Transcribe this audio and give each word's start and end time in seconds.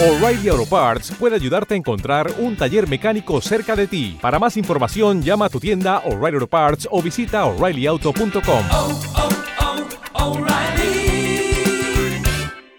O'Reilly 0.00 0.48
Auto 0.48 0.64
Parts 0.64 1.10
puede 1.18 1.34
ayudarte 1.34 1.74
a 1.74 1.76
encontrar 1.76 2.32
un 2.38 2.56
taller 2.56 2.88
mecánico 2.88 3.40
cerca 3.40 3.74
de 3.74 3.88
ti. 3.88 4.16
Para 4.20 4.38
más 4.38 4.56
información, 4.56 5.24
llama 5.24 5.46
a 5.46 5.48
tu 5.48 5.58
tienda 5.58 5.98
O'Reilly 6.04 6.36
Auto 6.36 6.46
Parts 6.46 6.86
o 6.88 7.02
visita 7.02 7.44
oreillyauto.com. 7.46 8.64
oh, 8.70 9.00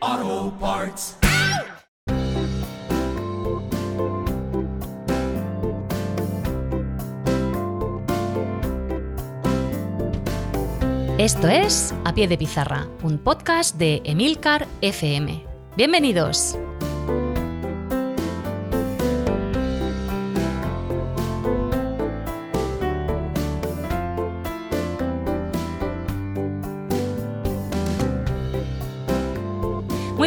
oh, 0.02 0.54
Parts. 0.62 1.18
Esto 11.18 11.50
es 11.50 11.94
A 12.06 12.14
Pie 12.14 12.30
de 12.30 12.38
Pizarra, 12.38 12.88
un 13.04 13.18
podcast 13.18 13.76
de 13.76 14.02
Emilcar 14.06 14.66
FM. 14.80 15.44
Bienvenidos. 15.76 16.58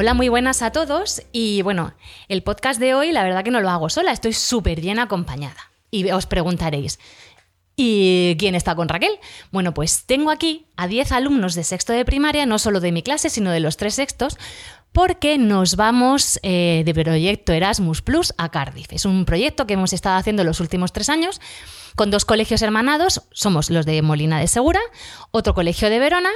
Hola, 0.00 0.14
muy 0.14 0.30
buenas 0.30 0.62
a 0.62 0.72
todos 0.72 1.20
y 1.30 1.60
bueno, 1.60 1.92
el 2.28 2.42
podcast 2.42 2.80
de 2.80 2.94
hoy 2.94 3.12
la 3.12 3.22
verdad 3.22 3.44
que 3.44 3.50
no 3.50 3.60
lo 3.60 3.68
hago 3.68 3.90
sola, 3.90 4.12
estoy 4.12 4.32
súper 4.32 4.80
bien 4.80 4.98
acompañada. 4.98 5.70
Y 5.90 6.10
os 6.10 6.24
preguntaréis, 6.24 6.98
¿Y 7.76 8.34
quién 8.38 8.54
está 8.54 8.74
con 8.74 8.88
Raquel? 8.88 9.18
Bueno, 9.52 9.74
pues 9.74 10.04
tengo 10.06 10.30
aquí 10.30 10.64
a 10.76 10.86
10 10.86 11.12
alumnos 11.12 11.54
de 11.54 11.64
sexto 11.64 11.92
de 11.92 12.06
primaria, 12.06 12.46
no 12.46 12.58
solo 12.58 12.80
de 12.80 12.92
mi 12.92 13.02
clase, 13.02 13.28
sino 13.28 13.50
de 13.50 13.60
los 13.60 13.76
tres 13.76 13.94
sextos, 13.94 14.38
porque 14.92 15.38
nos 15.38 15.76
vamos 15.76 16.38
eh, 16.42 16.82
de 16.84 16.94
proyecto 16.94 17.52
Erasmus 17.52 18.02
Plus 18.02 18.34
a 18.38 18.48
Cardiff. 18.50 18.92
Es 18.92 19.04
un 19.04 19.24
proyecto 19.24 19.66
que 19.66 19.74
hemos 19.74 19.92
estado 19.92 20.16
haciendo 20.16 20.44
los 20.44 20.60
últimos 20.60 20.92
tres 20.92 21.08
años 21.08 21.40
con 21.96 22.10
dos 22.10 22.24
colegios 22.24 22.62
hermanados, 22.62 23.22
somos 23.32 23.70
los 23.70 23.84
de 23.84 24.00
Molina 24.02 24.38
de 24.40 24.46
Segura, 24.46 24.80
otro 25.32 25.54
colegio 25.54 25.90
de 25.90 25.98
Verona 25.98 26.30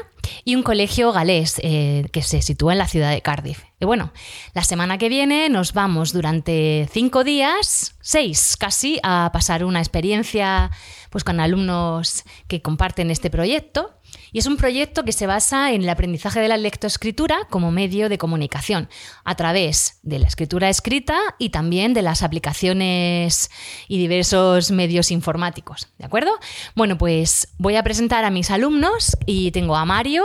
y 0.45 0.57
un 0.57 0.63
colegio 0.63 1.13
galés 1.13 1.61
eh, 1.63 2.07
que 2.13 2.23
se 2.23 2.43
sitúa 2.43 2.73
en 2.73 2.79
la 2.79 2.89
ciudad 2.89 3.11
de 3.11 3.23
Cardiff. 3.23 3.63
Y 3.81 3.87
bueno, 3.87 4.13
la 4.55 4.65
semana 4.65 4.99
que 4.99 5.09
viene 5.09 5.49
nos 5.49 5.73
vamos 5.73 6.13
durante 6.13 6.89
cinco 6.93 7.25
días, 7.25 7.95
seis 8.01 8.57
casi, 8.59 8.99
a 9.03 9.31
pasar 9.33 9.65
una 9.65 9.81
experiencia 9.81 10.71
pues, 11.15 11.23
con 11.23 11.39
alumnos 11.39 12.25
que 12.49 12.61
comparten 12.61 13.09
este 13.09 13.31
proyecto. 13.31 14.01
Y 14.33 14.41
es 14.41 14.47
un 14.47 14.57
proyecto 14.57 15.05
que 15.05 15.13
se 15.13 15.29
basa 15.29 15.71
en 15.71 15.83
el 15.83 15.89
aprendizaje 15.89 16.41
de 16.41 16.49
la 16.49 16.57
lectoescritura 16.57 17.47
como 17.51 17.71
medio 17.71 18.09
de 18.09 18.19
comunicación, 18.19 18.89
a 19.23 19.37
través 19.37 20.01
de 20.03 20.19
la 20.19 20.27
escritura 20.27 20.69
escrita 20.69 21.17
y 21.39 21.51
también 21.51 21.95
de 21.95 22.03
las 22.03 22.25
aplicaciones 22.25 23.49
y 23.87 23.99
diversos 23.99 24.73
medios 24.73 25.13
informáticos. 25.13 25.87
¿De 25.99 26.05
acuerdo? 26.05 26.33
Bueno, 26.75 26.99
pues 26.99 27.55
voy 27.59 27.77
a 27.77 27.85
presentar 27.85 28.25
a 28.25 28.31
mis 28.31 28.51
alumnos 28.51 29.17
y 29.25 29.53
tengo 29.53 29.77
a 29.77 29.85
Mario, 29.85 30.25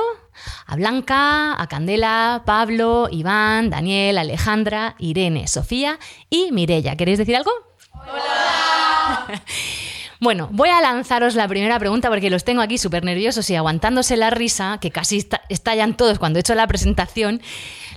a 0.65 0.75
Blanca, 0.75 1.61
a 1.61 1.67
Candela, 1.67 2.41
Pablo, 2.47 3.09
Iván, 3.11 3.69
Daniel, 3.69 4.17
Alejandra, 4.17 4.95
Irene, 4.97 5.47
Sofía 5.47 5.99
y 6.31 6.51
Mirella. 6.51 6.95
¿Queréis 6.95 7.19
decir 7.19 7.35
algo? 7.35 7.51
Hola. 7.93 9.43
Bueno, 10.21 10.49
voy 10.51 10.67
a 10.67 10.81
lanzaros 10.81 11.35
la 11.35 11.47
primera 11.47 11.79
pregunta 11.79 12.09
porque 12.09 12.29
los 12.29 12.43
tengo 12.43 12.61
aquí 12.61 12.77
súper 12.77 13.05
nerviosos 13.05 13.49
y 13.49 13.55
aguantándose 13.55 14.17
la 14.17 14.29
risa, 14.29 14.77
que 14.81 14.91
casi 14.91 15.25
estallan 15.47 15.95
todos 15.95 16.19
cuando 16.19 16.39
he 16.39 16.41
hecho 16.41 16.55
la 16.55 16.67
presentación. 16.67 17.41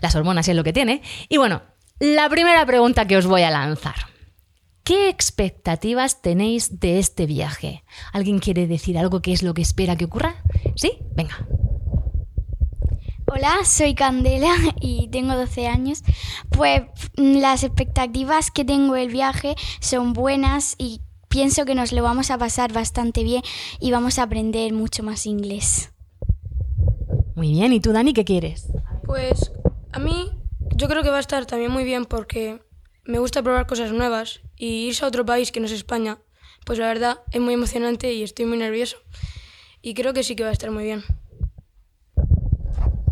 Las 0.01 0.15
hormonas 0.15 0.47
es 0.47 0.55
lo 0.55 0.63
que 0.63 0.73
tiene. 0.73 1.03
Y 1.29 1.39
bueno, 1.39 1.63
la 1.99 2.29
primera 2.29 2.65
pregunta 2.65 3.07
que 3.09 3.17
os 3.17 3.27
voy 3.27 3.43
a 3.43 3.51
lanzar. 3.51 3.95
¿Qué 4.85 5.09
expectativas 5.09 6.23
tenéis 6.23 6.81
de 6.81 7.01
este 7.01 7.27
viaje? 7.27 7.85
¿Alguien 8.13 8.39
quiere 8.39 8.67
decir 8.67 8.99
algo 8.99 9.21
que 9.21 9.33
es 9.33 9.43
lo 9.43 9.55
que 9.55 9.63
espera 9.63 9.97
que 9.97 10.05
ocurra? 10.05 10.37
¿Sí? 10.77 10.99
Venga. 11.15 11.47
Hola, 13.27 13.65
soy 13.65 13.95
Candela 13.95 14.55
y 14.81 15.09
tengo 15.09 15.35
12 15.35 15.67
años. 15.67 16.03
Pues 16.51 16.83
las 17.17 17.65
expectativas 17.65 18.51
que 18.51 18.65
tengo 18.65 18.95
del 18.95 19.11
viaje 19.11 19.55
son 19.81 20.13
buenas 20.13 20.75
y 20.79 21.01
pienso 21.33 21.65
que 21.65 21.75
nos 21.75 21.93
lo 21.93 22.03
vamos 22.03 22.31
a 22.31 22.37
pasar 22.37 22.75
bastante 22.75 23.25
bien 23.25 23.43
y 23.81 23.91
vamos 23.91 24.19
a 24.19 24.25
aprender 24.25 24.75
mucho 24.75 25.03
más 25.03 25.25
inglés. 25.25 25.91
Muy 27.35 27.53
bien, 27.53 27.73
¿y 27.73 27.81
tú, 27.81 27.93
Dani, 27.93 28.13
qué 28.13 28.27
quieres? 28.27 28.67
Pues 29.07 29.51
a 29.93 29.99
mí 29.99 30.31
yo 30.77 30.89
creo 30.89 31.03
que 31.03 31.09
va 31.09 31.17
a 31.17 31.21
estar 31.21 31.47
también 31.47 31.73
muy 31.73 31.85
bien 31.85 32.05
porque 32.05 32.61
me 33.05 33.19
gusta 33.19 33.43
probar 33.43 33.67
cosas 33.67 33.93
nuevas 33.93 34.41
y 34.57 34.89
irse 34.89 35.07
a 35.07 35.09
otro 35.09 35.25
país 35.25 35.53
que 35.53 35.61
no 35.61 35.67
es 35.67 35.73
España, 35.73 36.19
pues 36.67 36.79
la 36.79 36.87
verdad 36.87 37.21
es 37.31 37.41
muy 37.41 37.55
emocionante 37.55 38.13
y 38.13 38.23
estoy 38.23 38.45
muy 38.45 38.59
nervioso. 38.59 38.99
Y 39.81 39.95
creo 39.95 40.13
que 40.13 40.25
sí 40.25 40.37
que 40.37 40.45
va 40.45 40.51
a 40.51 40.53
estar 40.53 40.71
muy 40.71 40.85
bien. 40.85 41.03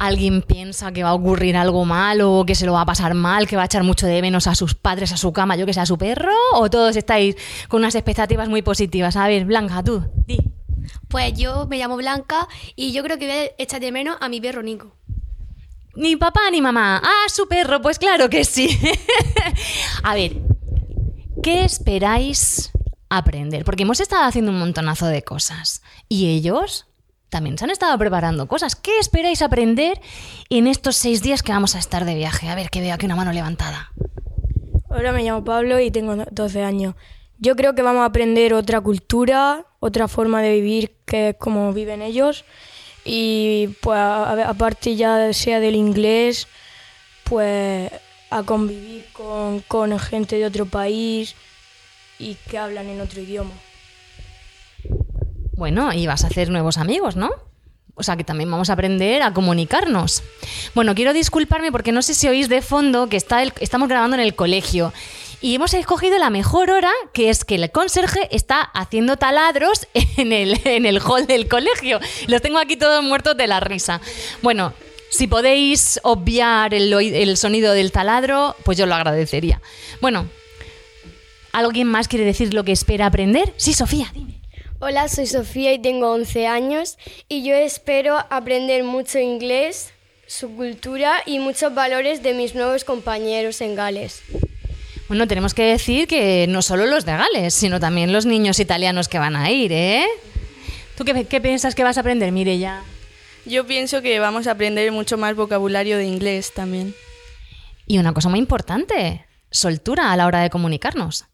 ¿Alguien 0.00 0.41
piensa 0.41 0.93
que 0.93 1.03
va 1.03 1.11
a 1.11 1.15
ocurrir 1.15 1.59
algo 1.59 1.84
malo, 1.84 2.44
que 2.47 2.55
se 2.55 2.65
lo 2.65 2.72
va 2.72 2.81
a 2.81 2.87
pasar 2.87 3.12
mal, 3.12 3.47
que 3.47 3.56
va 3.56 3.62
a 3.62 3.66
echar 3.66 3.84
mucho 3.84 4.06
de 4.06 4.22
menos 4.22 4.47
a 4.47 4.55
sus 4.55 4.75
padres, 4.75 5.12
a 5.12 5.19
su 5.19 5.31
cama, 5.34 5.56
yo 5.56 5.66
que 5.66 5.75
sea 5.75 5.83
a 5.83 5.87
su 5.87 5.99
perro? 5.99 6.33
¿O 6.55 6.71
todos 6.71 6.97
estáis 6.97 7.37
con 7.69 7.83
unas 7.83 7.94
expectativas 7.94 8.49
muy 8.49 8.62
positivas? 8.62 9.16
A 9.16 9.28
ver, 9.28 9.44
Blanca, 9.44 9.84
tú, 9.84 10.03
di. 10.27 10.39
Pues 11.09 11.34
yo 11.34 11.66
me 11.66 11.77
llamo 11.77 11.99
Blanca 11.99 12.49
y 12.77 12.93
yo 12.93 13.03
creo 13.03 13.19
que 13.19 13.27
voy 13.27 13.37
a 13.37 13.62
echar 13.62 13.83
de 13.83 13.93
menos 13.93 14.16
a 14.22 14.31
mi 14.31 14.41
perro 14.41 14.62
Nico. 14.62 14.97
Ni 15.97 16.16
papá 16.16 16.50
ni 16.50 16.62
mamá. 16.62 17.03
Ah, 17.05 17.28
su 17.28 17.47
perro, 17.47 17.83
pues 17.83 17.99
claro 17.99 18.31
que 18.31 18.47
sí. 18.47 18.71
a 20.03 20.15
ver, 20.15 20.39
¿qué 21.43 21.62
esperáis 21.65 22.71
aprender? 23.10 23.66
Porque 23.66 23.83
hemos 23.83 24.00
estado 24.00 24.25
haciendo 24.25 24.50
un 24.50 24.60
montonazo 24.60 25.09
de 25.09 25.22
cosas. 25.25 25.83
¿Y 26.09 26.28
ellos? 26.28 26.87
También 27.30 27.56
se 27.56 27.64
han 27.64 27.70
estado 27.70 27.96
preparando 27.96 28.46
cosas. 28.46 28.76
¿Qué 28.76 28.98
esperáis 28.98 29.41
aprender 29.41 30.00
en 30.50 30.66
estos 30.66 30.96
seis 30.96 31.22
días 31.22 31.42
que 31.42 31.52
vamos 31.52 31.74
a 31.76 31.78
estar 31.78 32.04
de 32.04 32.14
viaje? 32.14 32.48
A 32.48 32.54
ver, 32.54 32.68
que 32.68 32.80
veo 32.80 32.92
aquí 32.92 33.06
una 33.06 33.16
mano 33.16 33.32
levantada. 33.32 33.92
Hola, 34.88 35.12
me 35.12 35.22
llamo 35.22 35.44
Pablo 35.44 35.78
y 35.80 35.91
tengo 35.91 36.16
12 36.30 36.62
años. 36.62 36.94
Yo 37.38 37.56
creo 37.56 37.74
que 37.74 37.82
vamos 37.82 38.02
a 38.02 38.06
aprender 38.06 38.52
otra 38.52 38.80
cultura, 38.80 39.64
otra 39.78 40.08
forma 40.08 40.42
de 40.42 40.52
vivir 40.52 40.96
que 41.06 41.30
es 41.30 41.36
como 41.36 41.72
viven 41.72 42.02
ellos. 42.02 42.44
Y 43.04 43.68
pues 43.80 43.98
aparte 43.98 44.97
ya 44.97 45.32
sea 45.32 45.60
del 45.60 45.76
inglés, 45.76 46.48
pues 47.24 47.91
a 48.28 48.42
convivir 48.42 49.06
con, 49.12 49.60
con 49.60 49.98
gente 49.98 50.36
de 50.36 50.44
otro 50.44 50.66
país 50.66 51.34
y 52.18 52.34
que 52.48 52.58
hablan 52.58 52.88
en 52.88 53.00
otro 53.00 53.20
idioma. 53.20 53.52
Bueno, 55.60 55.93
y 55.93 56.06
vas 56.06 56.25
a 56.25 56.28
hacer 56.28 56.48
nuevos 56.48 56.78
amigos, 56.78 57.16
¿no? 57.16 57.28
O 57.94 58.03
sea 58.03 58.16
que 58.16 58.25
también 58.25 58.50
vamos 58.50 58.71
a 58.71 58.72
aprender 58.72 59.21
a 59.21 59.34
comunicarnos. 59.34 60.22
Bueno, 60.75 60.94
quiero 60.94 61.12
disculparme 61.12 61.71
porque 61.71 61.93
no 61.93 62.00
sé 62.00 62.15
si 62.15 62.28
oís 62.28 62.48
de 62.48 62.62
fondo 62.62 63.10
que 63.10 63.19
está 63.19 63.43
el, 63.43 63.53
estamos 63.60 63.91
grabando 63.91 64.16
en 64.16 64.22
el 64.22 64.34
colegio. 64.34 64.95
Y 65.42 65.54
hemos 65.54 65.74
escogido 65.74 66.18
la 66.18 66.30
mejor 66.30 66.71
hora, 66.71 66.91
que 67.12 67.28
es 67.28 67.45
que 67.45 67.57
el 67.57 67.71
conserje 67.71 68.34
está 68.34 68.62
haciendo 68.62 69.18
taladros 69.18 69.86
en 70.16 70.33
el, 70.33 70.59
en 70.65 70.86
el 70.86 70.98
hall 70.98 71.27
del 71.27 71.47
colegio. 71.47 72.01
Los 72.27 72.41
tengo 72.41 72.59
aquí 72.59 72.77
todos 72.78 73.04
muertos 73.04 73.36
de 73.36 73.47
la 73.47 73.60
risa. 73.60 74.01
Bueno, 74.41 74.72
si 75.10 75.27
podéis 75.27 76.01
obviar 76.04 76.72
el, 76.72 76.91
el 76.91 77.36
sonido 77.36 77.74
del 77.74 77.92
taladro, 77.92 78.57
pues 78.65 78.78
yo 78.78 78.86
lo 78.86 78.95
agradecería. 78.95 79.60
Bueno, 80.01 80.27
¿alguien 81.53 81.86
más 81.86 82.09
quiere 82.09 82.24
decir 82.24 82.54
lo 82.54 82.65
que 82.65 82.72
espera 82.72 83.04
aprender? 83.04 83.53
Sí, 83.59 83.74
Sofía, 83.74 84.10
dime. 84.15 84.40
Hola, 84.82 85.09
soy 85.09 85.27
Sofía 85.27 85.74
y 85.74 85.78
tengo 85.78 86.10
11 86.10 86.47
años 86.47 86.97
y 87.28 87.44
yo 87.44 87.54
espero 87.54 88.16
aprender 88.30 88.82
mucho 88.82 89.18
inglés, 89.18 89.92
su 90.27 90.56
cultura 90.56 91.16
y 91.27 91.38
muchos 91.38 91.74
valores 91.74 92.22
de 92.22 92.32
mis 92.32 92.54
nuevos 92.54 92.84
compañeros 92.84 93.60
en 93.60 93.74
Gales. 93.74 94.22
Bueno, 95.06 95.28
tenemos 95.28 95.53
que 95.53 95.65
decir 95.65 96.09
que 96.09 96.47
no 96.48 96.62
solo 96.62 96.86
los 96.86 97.04
de 97.04 97.12
Gales, 97.12 97.53
sino 97.53 97.78
también 97.78 98.10
los 98.10 98.24
niños 98.24 98.59
italianos 98.59 99.09
que 99.09 99.18
van 99.18 99.36
a 99.36 99.50
ir, 99.50 99.71
¿eh? 99.71 100.06
¿Tú 100.97 101.04
qué, 101.04 101.26
qué 101.26 101.42
piensas 101.42 101.74
que 101.74 101.84
vas 101.84 101.98
a 101.98 102.00
aprender, 102.00 102.33
Mireya? 102.33 102.83
Yo 103.44 103.66
pienso 103.66 104.00
que 104.00 104.18
vamos 104.18 104.47
a 104.47 104.53
aprender 104.53 104.91
mucho 104.92 105.18
más 105.18 105.36
vocabulario 105.36 105.98
de 105.98 106.06
inglés 106.06 106.54
también. 106.54 106.94
Y 107.86 107.98
una 107.98 108.15
cosa 108.15 108.30
muy 108.30 108.38
importante, 108.38 109.26
soltura 109.50 110.10
a 110.10 110.16
la 110.16 110.26
hora 110.26 110.41
de 110.41 110.48
comunicarnos. 110.48 111.26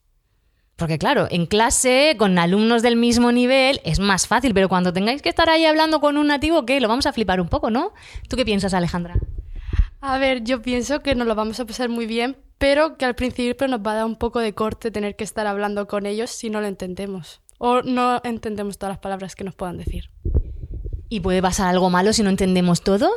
Porque 0.77 0.99
claro, 0.99 1.27
en 1.31 1.47
clase, 1.47 2.17
con 2.19 2.39
alumnos 2.39 2.83
del 2.83 2.97
mismo 2.97 3.33
nivel, 3.33 3.81
es 3.85 3.99
más 3.99 4.27
fácil, 4.27 4.53
pero 4.53 4.69
cuando 4.69 4.93
tengáis 4.93 5.23
que 5.23 5.31
estar 5.31 5.49
ahí 5.49 5.65
hablando 5.65 6.01
con 6.01 6.19
un 6.19 6.27
nativo, 6.27 6.67
¿qué? 6.67 6.81
Lo 6.81 6.89
vamos 6.89 7.07
a 7.07 7.15
flipar 7.15 7.41
un 7.41 7.49
poco, 7.49 7.71
¿no? 7.71 7.95
¿Tú 8.29 8.37
qué 8.37 8.45
piensas, 8.45 8.75
Alejandra? 8.75 9.15
A 10.03 10.19
ver, 10.19 10.45
yo 10.45 10.61
pienso 10.61 11.01
que 11.01 11.15
nos 11.15 11.27
lo 11.27 11.35
vamos 11.35 11.59
a 11.61 11.65
pasar 11.65 11.89
muy 11.89 12.05
bien, 12.05 12.37
pero 12.59 12.99
que 12.99 13.07
al 13.07 13.15
principio 13.15 13.69
nos 13.69 13.81
va 13.81 13.93
a 13.93 13.95
dar 13.95 14.05
un 14.05 14.17
poco 14.17 14.39
de 14.39 14.53
corte 14.53 14.91
tener 14.91 15.17
que 15.17 15.25
estar 15.25 15.47
hablando 15.47 15.89
con 15.89 16.05
ellos 16.05 16.31
si 16.31 16.51
no 16.51 16.61
lo 16.61 16.67
entendemos. 16.67 17.41
O 17.57 17.81
no 17.81 18.21
entendemos 18.23 18.77
todas 18.77 18.93
las 18.93 18.99
palabras 18.99 19.35
que 19.35 19.45
nos 19.45 19.55
puedan 19.55 19.79
decir. 19.79 20.11
¿Y 21.09 21.21
puede 21.21 21.41
pasar 21.41 21.69
algo 21.69 21.89
malo 21.89 22.13
si 22.13 22.23
no 22.23 22.29
entendemos 22.29 22.83
todo? 22.83 23.11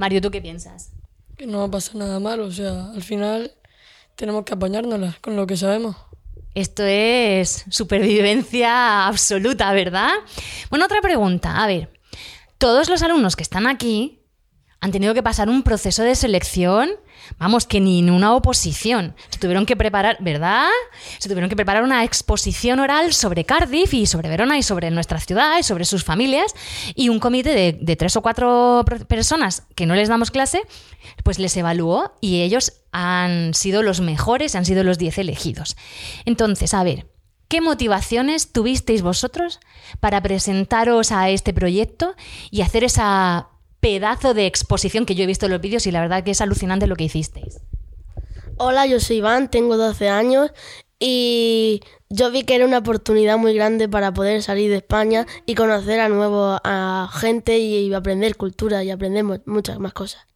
Mario, 0.00 0.20
¿tú 0.20 0.32
qué 0.32 0.42
piensas? 0.42 0.92
Que 1.36 1.46
no 1.46 1.70
pasa 1.70 1.96
nada 1.96 2.18
malo, 2.18 2.46
o 2.46 2.50
sea, 2.50 2.90
al 2.90 3.02
final 3.02 3.52
tenemos 4.16 4.44
que 4.44 4.54
apañárnoslas 4.54 5.20
con 5.20 5.36
lo 5.36 5.46
que 5.46 5.56
sabemos. 5.56 5.96
Esto 6.54 6.84
es 6.84 7.64
supervivencia 7.70 9.06
absoluta, 9.06 9.72
¿verdad? 9.72 10.10
Bueno, 10.70 10.84
otra 10.84 11.00
pregunta. 11.00 11.62
A 11.62 11.66
ver, 11.66 11.88
todos 12.58 12.88
los 12.88 13.02
alumnos 13.02 13.36
que 13.36 13.42
están 13.42 13.66
aquí 13.66 14.21
han 14.82 14.90
tenido 14.90 15.14
que 15.14 15.22
pasar 15.22 15.48
un 15.48 15.62
proceso 15.62 16.02
de 16.02 16.16
selección, 16.16 16.90
vamos, 17.38 17.68
que 17.68 17.80
ni 17.80 18.00
en 18.00 18.10
una 18.10 18.34
oposición. 18.34 19.14
Se 19.30 19.38
tuvieron 19.38 19.64
que 19.64 19.76
preparar, 19.76 20.16
¿verdad? 20.18 20.66
Se 21.18 21.28
tuvieron 21.28 21.48
que 21.48 21.54
preparar 21.54 21.84
una 21.84 22.02
exposición 22.02 22.80
oral 22.80 23.12
sobre 23.12 23.44
Cardiff 23.44 23.94
y 23.94 24.06
sobre 24.06 24.28
Verona 24.28 24.58
y 24.58 24.64
sobre 24.64 24.90
nuestra 24.90 25.20
ciudad 25.20 25.56
y 25.56 25.62
sobre 25.62 25.84
sus 25.84 26.02
familias. 26.02 26.52
Y 26.96 27.10
un 27.10 27.20
comité 27.20 27.54
de, 27.54 27.78
de 27.80 27.94
tres 27.94 28.16
o 28.16 28.22
cuatro 28.22 28.84
personas 29.06 29.62
que 29.76 29.86
no 29.86 29.94
les 29.94 30.08
damos 30.08 30.32
clase, 30.32 30.62
pues 31.22 31.38
les 31.38 31.56
evaluó 31.56 32.16
y 32.20 32.42
ellos 32.42 32.82
han 32.90 33.54
sido 33.54 33.84
los 33.84 34.00
mejores, 34.00 34.56
han 34.56 34.64
sido 34.64 34.82
los 34.82 34.98
10 34.98 35.18
elegidos. 35.18 35.76
Entonces, 36.24 36.74
a 36.74 36.82
ver, 36.82 37.06
¿Qué 37.52 37.60
motivaciones 37.60 38.50
tuvisteis 38.50 39.02
vosotros 39.02 39.60
para 40.00 40.22
presentaros 40.22 41.12
a 41.12 41.28
este 41.28 41.52
proyecto 41.52 42.14
y 42.50 42.62
hacer 42.62 42.82
esa 42.82 43.51
pedazo 43.82 44.32
de 44.32 44.46
exposición 44.46 45.04
que 45.06 45.16
yo 45.16 45.24
he 45.24 45.26
visto 45.26 45.46
en 45.46 45.52
los 45.52 45.60
vídeos 45.60 45.86
y 45.88 45.90
la 45.90 46.00
verdad 46.00 46.22
que 46.22 46.30
es 46.30 46.40
alucinante 46.40 46.86
lo 46.86 46.94
que 46.94 47.04
hicisteis? 47.04 47.58
Hola, 48.56 48.86
yo 48.86 49.00
soy 49.00 49.16
Iván, 49.16 49.50
tengo 49.50 49.76
12 49.76 50.08
años 50.08 50.52
y 51.00 51.80
yo 52.08 52.30
vi 52.30 52.44
que 52.44 52.54
era 52.54 52.64
una 52.64 52.78
oportunidad 52.78 53.38
muy 53.38 53.54
grande 53.54 53.88
para 53.88 54.14
poder 54.14 54.40
salir 54.42 54.70
de 54.70 54.76
España 54.76 55.26
y 55.46 55.56
conocer 55.56 55.98
a 55.98 56.08
nuevo 56.08 56.58
a 56.62 57.10
gente 57.12 57.58
y 57.58 57.92
aprender 57.92 58.36
cultura 58.36 58.84
y 58.84 58.90
aprender 58.90 59.24
mu- 59.24 59.40
muchas 59.46 59.80
más 59.80 59.92
cosas. 59.92 60.26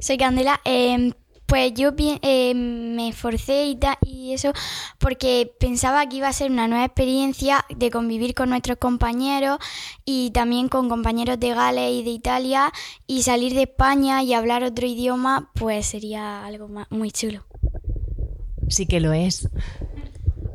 Soy 0.00 0.16
Candela. 0.18 0.60
eh, 0.64 1.12
pues 1.46 1.72
yo 1.74 1.90
eh, 1.98 2.54
me 2.54 3.08
esforcé 3.08 3.66
y, 3.66 3.76
ta- 3.76 3.98
y 4.04 4.32
eso 4.32 4.52
porque 4.98 5.52
pensaba 5.60 6.08
que 6.08 6.16
iba 6.16 6.28
a 6.28 6.32
ser 6.32 6.50
una 6.50 6.68
nueva 6.68 6.84
experiencia 6.86 7.64
de 7.68 7.90
convivir 7.90 8.34
con 8.34 8.50
nuestros 8.50 8.78
compañeros 8.78 9.58
y 10.04 10.30
también 10.30 10.68
con 10.68 10.88
compañeros 10.88 11.38
de 11.38 11.50
Gales 11.54 11.92
y 11.92 12.02
de 12.02 12.10
Italia 12.10 12.72
y 13.06 13.22
salir 13.22 13.54
de 13.54 13.62
España 13.62 14.22
y 14.22 14.32
hablar 14.34 14.62
otro 14.64 14.86
idioma 14.86 15.50
pues 15.54 15.86
sería 15.86 16.44
algo 16.44 16.68
muy 16.90 17.10
chulo. 17.10 17.44
Sí 18.68 18.86
que 18.86 19.00
lo 19.00 19.12
es. 19.12 19.48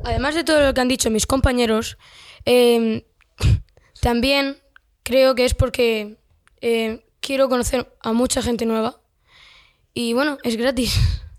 Además 0.03 0.33
de 0.35 0.43
todo 0.43 0.61
lo 0.65 0.73
que 0.73 0.81
han 0.81 0.87
dicho 0.87 1.09
mis 1.11 1.27
compañeros, 1.27 1.97
eh, 2.45 3.05
también 4.01 4.57
creo 5.03 5.35
que 5.35 5.45
es 5.45 5.53
porque 5.53 6.17
eh, 6.61 7.05
quiero 7.19 7.49
conocer 7.49 7.95
a 8.01 8.13
mucha 8.13 8.41
gente 8.41 8.65
nueva. 8.65 8.98
Y 9.93 10.13
bueno, 10.13 10.37
es 10.43 10.55
gratis. 10.55 10.99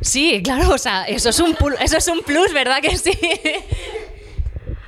Sí, 0.00 0.40
claro, 0.44 0.72
o 0.72 0.78
sea, 0.78 1.04
eso 1.06 1.30
es 1.30 1.40
un, 1.40 1.56
eso 1.80 1.96
es 1.96 2.06
un 2.06 2.20
plus, 2.20 2.52
¿verdad 2.52 2.80
que 2.80 2.96
sí? 2.96 3.10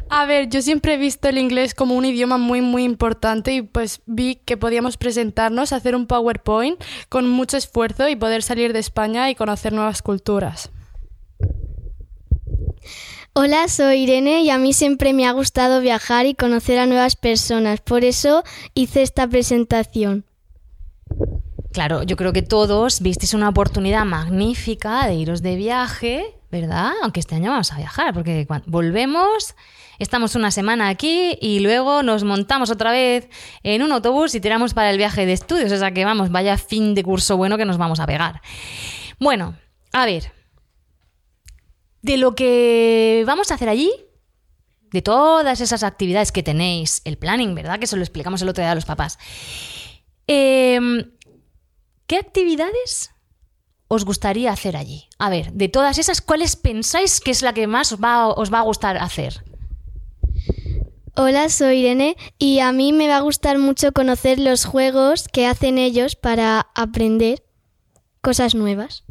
A 0.08 0.26
ver, 0.26 0.48
yo 0.48 0.60
siempre 0.60 0.94
he 0.94 0.96
visto 0.96 1.28
el 1.28 1.38
inglés 1.38 1.72
como 1.72 1.94
un 1.94 2.04
idioma 2.04 2.36
muy, 2.36 2.60
muy 2.60 2.82
importante 2.82 3.52
y 3.52 3.62
pues 3.62 4.02
vi 4.06 4.34
que 4.36 4.56
podíamos 4.56 4.96
presentarnos, 4.96 5.72
hacer 5.72 5.94
un 5.94 6.08
PowerPoint 6.08 6.82
con 7.08 7.28
mucho 7.28 7.56
esfuerzo 7.56 8.08
y 8.08 8.16
poder 8.16 8.42
salir 8.42 8.72
de 8.72 8.80
España 8.80 9.30
y 9.30 9.36
conocer 9.36 9.72
nuevas 9.72 10.02
culturas. 10.02 10.70
Hola, 13.34 13.68
soy 13.68 14.00
Irene 14.00 14.42
y 14.42 14.50
a 14.50 14.58
mí 14.58 14.72
siempre 14.72 15.12
me 15.12 15.28
ha 15.28 15.30
gustado 15.30 15.80
viajar 15.80 16.26
y 16.26 16.34
conocer 16.34 16.80
a 16.80 16.86
nuevas 16.86 17.14
personas. 17.14 17.80
Por 17.80 18.04
eso 18.04 18.42
hice 18.74 19.02
esta 19.02 19.28
presentación. 19.28 20.24
Claro, 21.72 22.02
yo 22.02 22.16
creo 22.16 22.32
que 22.32 22.42
todos 22.42 23.00
visteis 23.00 23.32
una 23.32 23.48
oportunidad 23.48 24.04
magnífica 24.04 25.06
de 25.06 25.14
iros 25.14 25.40
de 25.40 25.54
viaje, 25.54 26.34
¿verdad? 26.50 26.92
Aunque 27.02 27.20
este 27.20 27.36
año 27.36 27.50
vamos 27.50 27.72
a 27.72 27.76
viajar, 27.76 28.12
porque 28.12 28.46
volvemos, 28.66 29.54
estamos 30.00 30.34
una 30.34 30.50
semana 30.50 30.88
aquí 30.88 31.38
y 31.40 31.60
luego 31.60 32.02
nos 32.02 32.24
montamos 32.24 32.70
otra 32.70 32.90
vez 32.90 33.28
en 33.62 33.82
un 33.82 33.92
autobús 33.92 34.34
y 34.34 34.40
tiramos 34.40 34.74
para 34.74 34.90
el 34.90 34.96
viaje 34.96 35.26
de 35.26 35.32
estudios. 35.32 35.70
O 35.70 35.78
sea 35.78 35.92
que 35.92 36.04
vamos, 36.04 36.32
vaya 36.32 36.58
fin 36.58 36.94
de 36.96 37.04
curso 37.04 37.36
bueno 37.36 37.56
que 37.56 37.64
nos 37.64 37.78
vamos 37.78 38.00
a 38.00 38.06
pegar. 38.06 38.40
Bueno, 39.20 39.54
a 39.92 40.06
ver. 40.06 40.32
De 42.02 42.16
lo 42.16 42.34
que 42.34 43.22
vamos 43.26 43.52
a 43.52 43.54
hacer 43.54 43.68
allí, 43.68 43.92
de 44.90 45.02
todas 45.02 45.60
esas 45.60 45.84
actividades 45.84 46.32
que 46.32 46.42
tenéis, 46.42 47.00
el 47.04 47.16
planning, 47.16 47.54
¿verdad? 47.54 47.78
Que 47.78 47.84
eso 47.84 47.96
lo 47.96 48.02
explicamos 48.02 48.42
el 48.42 48.48
otro 48.48 48.64
día 48.64 48.72
a 48.72 48.74
los 48.74 48.86
papás. 48.86 49.18
Em, 50.26 51.10
¿Qué 52.10 52.16
actividades 52.16 53.12
os 53.86 54.04
gustaría 54.04 54.50
hacer 54.50 54.76
allí? 54.76 55.04
A 55.20 55.30
ver, 55.30 55.52
de 55.52 55.68
todas 55.68 55.96
esas, 55.96 56.20
¿cuáles 56.20 56.56
pensáis 56.56 57.20
que 57.20 57.30
es 57.30 57.40
la 57.40 57.52
que 57.52 57.68
más 57.68 57.92
os 57.92 58.00
va, 58.02 58.26
os 58.26 58.52
va 58.52 58.58
a 58.58 58.62
gustar 58.62 58.98
hacer? 58.98 59.44
Hola, 61.14 61.48
soy 61.50 61.82
Irene 61.82 62.16
y 62.36 62.58
a 62.58 62.72
mí 62.72 62.92
me 62.92 63.06
va 63.06 63.18
a 63.18 63.20
gustar 63.20 63.58
mucho 63.58 63.92
conocer 63.92 64.40
los 64.40 64.64
juegos 64.64 65.28
que 65.28 65.46
hacen 65.46 65.78
ellos 65.78 66.16
para 66.16 66.66
aprender 66.74 67.44
cosas 68.22 68.56
nuevas. 68.56 69.04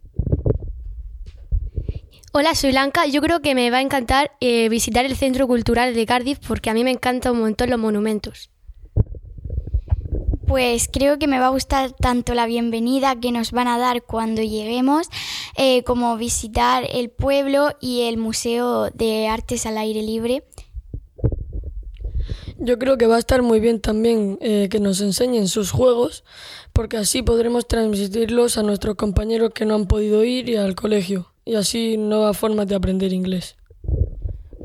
Hola, 2.33 2.53
soy 2.53 2.71
Blanca. 2.71 3.05
Yo 3.05 3.21
creo 3.21 3.41
que 3.41 3.55
me 3.55 3.71
va 3.71 3.77
a 3.77 3.81
encantar 3.81 4.31
eh, 4.41 4.67
visitar 4.67 5.05
el 5.05 5.15
Centro 5.15 5.47
Cultural 5.47 5.95
de 5.95 6.05
Cardiff 6.05 6.39
porque 6.45 6.69
a 6.69 6.73
mí 6.73 6.83
me 6.83 6.91
encantan 6.91 7.31
un 7.31 7.39
montón 7.39 7.69
los 7.69 7.79
monumentos. 7.79 8.49
Pues 10.49 10.89
creo 10.91 11.19
que 11.19 11.27
me 11.27 11.37
va 11.37 11.45
a 11.45 11.51
gustar 11.51 11.91
tanto 11.91 12.33
la 12.33 12.47
bienvenida 12.47 13.19
que 13.19 13.31
nos 13.31 13.51
van 13.51 13.67
a 13.67 13.77
dar 13.77 14.01
cuando 14.01 14.41
lleguemos, 14.41 15.07
eh, 15.55 15.83
como 15.83 16.17
visitar 16.17 16.87
el 16.91 17.11
pueblo 17.11 17.69
y 17.79 18.01
el 18.01 18.17
Museo 18.17 18.89
de 18.89 19.27
Artes 19.27 19.67
al 19.67 19.77
Aire 19.77 20.01
Libre. 20.01 20.43
Yo 22.57 22.79
creo 22.79 22.97
que 22.97 23.05
va 23.05 23.17
a 23.17 23.19
estar 23.19 23.43
muy 23.43 23.59
bien 23.59 23.79
también 23.79 24.39
eh, 24.41 24.69
que 24.71 24.79
nos 24.79 25.01
enseñen 25.01 25.47
sus 25.47 25.69
juegos, 25.69 26.23
porque 26.73 26.97
así 26.97 27.21
podremos 27.21 27.67
transmitirlos 27.67 28.57
a 28.57 28.63
nuestros 28.63 28.95
compañeros 28.95 29.51
que 29.53 29.65
no 29.65 29.75
han 29.75 29.85
podido 29.85 30.23
ir 30.23 30.49
y 30.49 30.55
al 30.55 30.73
colegio, 30.73 31.31
y 31.45 31.55
así 31.55 31.95
nuevas 31.95 32.35
formas 32.35 32.65
de 32.65 32.73
aprender 32.73 33.13
inglés. 33.13 33.55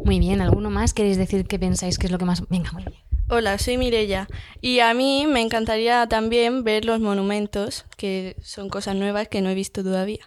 Muy 0.02 0.18
bien, 0.18 0.40
¿alguno 0.40 0.70
más 0.70 0.94
queréis 0.94 1.18
decir 1.18 1.46
qué 1.46 1.58
pensáis 1.58 1.98
que 1.98 2.06
es 2.06 2.10
lo 2.10 2.16
que 2.16 2.24
más... 2.24 2.48
Venga, 2.48 2.72
muy 2.72 2.84
bien. 2.84 3.03
Hola, 3.36 3.58
soy 3.58 3.78
Mirella 3.78 4.28
y 4.60 4.78
a 4.78 4.94
mí 4.94 5.26
me 5.26 5.40
encantaría 5.40 6.06
también 6.08 6.62
ver 6.62 6.84
los 6.84 7.00
monumentos, 7.00 7.84
que 7.96 8.36
son 8.44 8.68
cosas 8.68 8.94
nuevas 8.94 9.26
que 9.26 9.40
no 9.40 9.50
he 9.50 9.56
visto 9.56 9.82
todavía. 9.82 10.20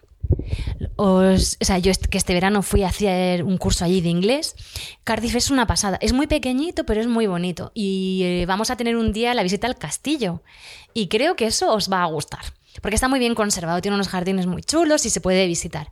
O 0.98 1.24
sea, 1.38 1.78
yo 1.78 1.94
que 2.10 2.18
este 2.18 2.34
verano 2.34 2.62
fui 2.64 2.84
a 2.84 2.90
hacer 2.90 3.44
un 3.44 3.58
curso 3.58 3.86
allí 3.86 4.02
de 4.02 4.10
inglés. 4.10 4.58
Cardiff 5.06 5.36
es 5.36 5.52
una 5.52 5.66
pasada. 5.66 5.98
Es 6.02 6.12
muy 6.12 6.28
pequeñito, 6.28 6.86
pero 6.86 7.00
es 7.00 7.08
muy 7.08 7.28
bonito. 7.28 7.72
Y 7.74 8.24
eh, 8.26 8.46
vamos 8.46 8.72
a 8.72 8.76
tener 8.76 8.98
un 8.98 9.14
día 9.14 9.34
la 9.34 9.44
visita 9.44 9.68
al 9.68 9.78
castillo. 9.78 10.42
Y 10.94 11.08
creo 11.08 11.38
que 11.38 11.46
eso 11.46 11.74
os 11.74 11.90
va 11.90 12.04
a 12.04 12.08
gustar. 12.08 12.42
Porque 12.82 12.96
está 12.96 13.08
muy 13.08 13.20
bien 13.20 13.36
conservado, 13.36 13.82
tiene 13.82 13.96
unos 13.96 14.10
jardines 14.10 14.48
muy 14.48 14.62
chulos 14.62 15.06
y 15.06 15.10
se 15.10 15.22
puede 15.22 15.48
visitar. 15.48 15.90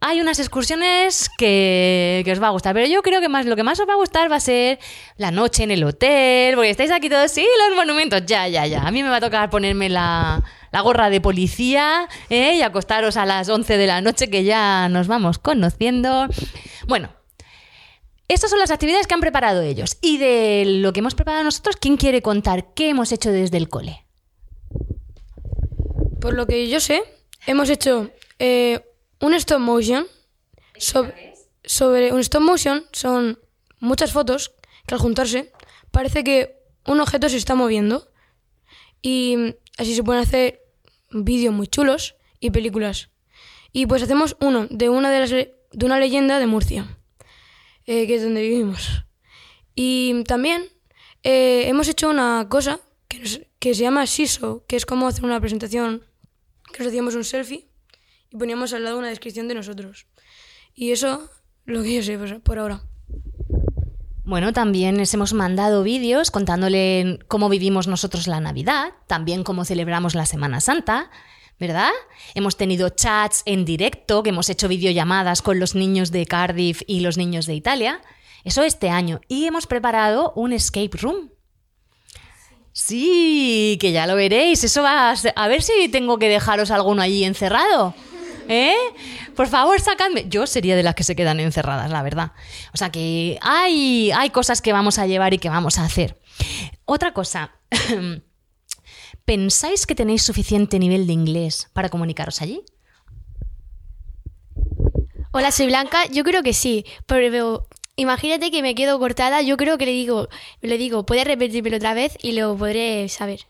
Hay 0.00 0.20
unas 0.20 0.38
excursiones 0.38 1.28
que, 1.38 2.22
que 2.24 2.32
os 2.32 2.40
va 2.40 2.48
a 2.48 2.50
gustar, 2.50 2.72
pero 2.72 2.86
yo 2.86 3.02
creo 3.02 3.20
que 3.20 3.28
más 3.28 3.46
lo 3.46 3.56
que 3.56 3.64
más 3.64 3.80
os 3.80 3.88
va 3.88 3.94
a 3.94 3.96
gustar 3.96 4.30
va 4.30 4.36
a 4.36 4.40
ser 4.40 4.78
la 5.16 5.32
noche 5.32 5.64
en 5.64 5.72
el 5.72 5.82
hotel, 5.82 6.54
porque 6.54 6.70
estáis 6.70 6.92
aquí 6.92 7.08
todos, 7.08 7.32
sí, 7.32 7.44
los 7.66 7.76
monumentos, 7.76 8.22
ya, 8.24 8.46
ya, 8.46 8.64
ya. 8.66 8.82
A 8.82 8.92
mí 8.92 9.02
me 9.02 9.08
va 9.08 9.16
a 9.16 9.20
tocar 9.20 9.50
ponerme 9.50 9.88
la, 9.88 10.44
gorra 10.84 11.10
de 11.10 11.20
policía 11.20 12.08
¿eh? 12.30 12.54
y 12.54 12.62
acostaros 12.62 13.16
a 13.16 13.26
las 13.26 13.48
11 13.48 13.76
de 13.76 13.86
la 13.88 14.00
noche 14.00 14.30
que 14.30 14.44
ya 14.44 14.88
nos 14.88 15.08
vamos 15.08 15.40
conociendo. 15.40 16.28
Bueno, 16.86 17.10
estas 18.28 18.50
son 18.50 18.60
las 18.60 18.70
actividades 18.70 19.08
que 19.08 19.14
han 19.14 19.20
preparado 19.20 19.62
ellos. 19.62 19.96
Y 20.00 20.18
de 20.18 20.64
lo 20.66 20.92
que 20.92 21.00
hemos 21.00 21.16
preparado 21.16 21.42
nosotros, 21.42 21.76
¿quién 21.76 21.96
quiere 21.96 22.22
contar 22.22 22.72
qué 22.74 22.90
hemos 22.90 23.10
hecho 23.10 23.32
desde 23.32 23.56
el 23.56 23.68
cole? 23.68 24.04
Por 26.20 26.34
lo 26.34 26.46
que 26.46 26.68
yo 26.68 26.78
sé, 26.78 27.02
hemos 27.46 27.70
hecho 27.70 28.10
eh, 28.38 28.84
un 29.20 29.34
stop 29.34 29.58
motion. 29.60 30.06
Sobre, 30.76 31.34
sobre 31.64 32.12
un 32.12 32.20
stop 32.20 32.42
motion 32.42 32.84
son 32.92 33.38
muchas 33.80 34.12
fotos 34.12 34.52
que 34.86 34.94
al 34.94 35.00
juntarse 35.00 35.52
parece 35.90 36.22
que 36.24 36.56
un 36.86 37.00
objeto 37.00 37.28
se 37.28 37.36
está 37.36 37.54
moviendo. 37.54 38.10
Y 39.02 39.54
así 39.76 39.94
se 39.94 40.02
pueden 40.02 40.22
hacer 40.22 40.60
vídeos 41.10 41.54
muy 41.54 41.66
chulos 41.66 42.16
y 42.40 42.50
películas. 42.50 43.10
Y 43.72 43.86
pues 43.86 44.02
hacemos 44.02 44.36
uno 44.40 44.66
de 44.70 44.88
una 44.88 45.10
de 45.10 45.20
las 45.20 45.30
de 45.30 45.84
una 45.86 45.98
leyenda 46.00 46.38
de 46.38 46.46
Murcia, 46.46 46.96
eh, 47.86 48.06
que 48.06 48.14
es 48.14 48.22
donde 48.22 48.40
vivimos. 48.42 49.04
Y 49.74 50.24
también 50.24 50.64
eh, 51.22 51.64
hemos 51.68 51.88
hecho 51.88 52.08
una 52.08 52.46
cosa 52.48 52.80
que, 53.08 53.18
nos- 53.18 53.40
que 53.58 53.74
se 53.74 53.82
llama 53.82 54.06
SISO, 54.06 54.64
que 54.66 54.76
es 54.76 54.86
como 54.86 55.06
hacer 55.06 55.24
una 55.24 55.40
presentación, 55.40 56.02
que 56.72 56.78
nos 56.78 56.88
hacíamos 56.88 57.14
un 57.14 57.24
selfie 57.24 57.67
y 58.30 58.36
poníamos 58.36 58.72
al 58.72 58.84
lado 58.84 58.98
una 58.98 59.08
descripción 59.08 59.48
de 59.48 59.54
nosotros. 59.54 60.06
Y 60.74 60.92
eso, 60.92 61.28
lo 61.64 61.82
que 61.82 61.96
yo 61.96 62.02
sé 62.02 62.18
pues, 62.18 62.32
por 62.42 62.58
ahora. 62.58 62.82
Bueno, 64.24 64.52
también 64.52 64.98
les 64.98 65.14
hemos 65.14 65.32
mandado 65.32 65.82
vídeos 65.82 66.30
contándole 66.30 67.18
cómo 67.28 67.48
vivimos 67.48 67.88
nosotros 67.88 68.26
la 68.26 68.40
Navidad, 68.40 68.92
también 69.06 69.42
cómo 69.42 69.64
celebramos 69.64 70.14
la 70.14 70.26
Semana 70.26 70.60
Santa, 70.60 71.10
¿verdad? 71.58 71.90
Hemos 72.34 72.58
tenido 72.58 72.90
chats 72.90 73.42
en 73.46 73.64
directo, 73.64 74.22
que 74.22 74.28
hemos 74.28 74.50
hecho 74.50 74.68
videollamadas 74.68 75.40
con 75.40 75.58
los 75.58 75.74
niños 75.74 76.10
de 76.10 76.26
Cardiff 76.26 76.82
y 76.86 77.00
los 77.00 77.16
niños 77.16 77.46
de 77.46 77.54
Italia. 77.54 78.02
Eso 78.44 78.62
este 78.62 78.90
año. 78.90 79.20
Y 79.28 79.46
hemos 79.46 79.66
preparado 79.66 80.32
un 80.36 80.52
escape 80.52 80.96
room. 81.00 81.30
Sí, 82.72 83.76
que 83.80 83.92
ya 83.92 84.06
lo 84.06 84.14
veréis. 84.14 84.62
Eso 84.62 84.82
va 84.82 85.10
a 85.10 85.14
A 85.36 85.48
ver 85.48 85.62
si 85.62 85.88
tengo 85.88 86.18
que 86.18 86.28
dejaros 86.28 86.70
alguno 86.70 87.02
allí 87.02 87.24
encerrado. 87.24 87.94
¿Eh? 88.48 88.74
Por 89.36 89.46
favor, 89.46 89.78
sacadme. 89.80 90.24
Yo 90.28 90.46
sería 90.46 90.74
de 90.74 90.82
las 90.82 90.94
que 90.94 91.04
se 91.04 91.14
quedan 91.14 91.38
encerradas, 91.38 91.90
la 91.90 92.02
verdad. 92.02 92.32
O 92.72 92.76
sea 92.78 92.90
que 92.90 93.38
hay, 93.42 94.10
hay 94.10 94.30
cosas 94.30 94.62
que 94.62 94.72
vamos 94.72 94.98
a 94.98 95.06
llevar 95.06 95.34
y 95.34 95.38
que 95.38 95.50
vamos 95.50 95.78
a 95.78 95.84
hacer. 95.84 96.18
Otra 96.86 97.12
cosa. 97.12 97.52
¿Pensáis 99.24 99.86
que 99.86 99.94
tenéis 99.94 100.22
suficiente 100.22 100.78
nivel 100.78 101.06
de 101.06 101.12
inglés 101.12 101.68
para 101.74 101.90
comunicaros 101.90 102.40
allí? 102.40 102.62
Hola, 105.32 105.52
soy 105.52 105.66
Blanca. 105.66 106.06
Yo 106.06 106.24
creo 106.24 106.42
que 106.42 106.54
sí, 106.54 106.86
pero 107.04 107.68
imagínate 107.96 108.50
que 108.50 108.62
me 108.62 108.74
quedo 108.74 108.98
cortada. 108.98 109.42
Yo 109.42 109.58
creo 109.58 109.76
que 109.76 109.84
le 109.84 109.92
digo, 109.92 110.28
le 110.62 110.78
digo, 110.78 111.04
puedes 111.04 111.26
repetírmelo 111.26 111.76
otra 111.76 111.92
vez 111.92 112.16
y 112.22 112.32
lo 112.32 112.56
podré 112.56 113.06
saber. 113.10 113.40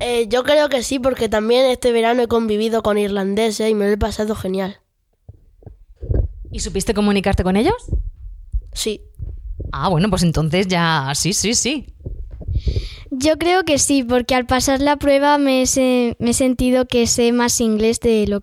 Eh, 0.00 0.26
yo 0.28 0.44
creo 0.44 0.68
que 0.68 0.82
sí, 0.82 0.98
porque 0.98 1.28
también 1.28 1.66
este 1.66 1.92
verano 1.92 2.22
he 2.22 2.28
convivido 2.28 2.82
con 2.82 2.98
irlandeses 2.98 3.70
y 3.70 3.74
me 3.74 3.86
lo 3.86 3.92
he 3.92 3.98
pasado 3.98 4.34
genial. 4.34 4.80
¿Y 6.52 6.60
supiste 6.60 6.94
comunicarte 6.94 7.42
con 7.44 7.56
ellos? 7.56 7.74
Sí. 8.72 9.02
Ah, 9.72 9.88
bueno, 9.88 10.08
pues 10.08 10.22
entonces 10.22 10.66
ya 10.68 11.12
sí, 11.14 11.32
sí, 11.32 11.54
sí. 11.54 11.86
Yo 13.10 13.38
creo 13.38 13.64
que 13.64 13.78
sí, 13.78 14.02
porque 14.04 14.34
al 14.34 14.46
pasar 14.46 14.80
la 14.80 14.96
prueba 14.96 15.38
me, 15.38 15.62
he 15.62 15.66
se- 15.66 16.16
me 16.18 16.30
he 16.30 16.34
sentido 16.34 16.86
que 16.86 17.06
sé 17.06 17.32
más 17.32 17.60
inglés 17.60 18.00
de 18.00 18.26
lo 18.26 18.42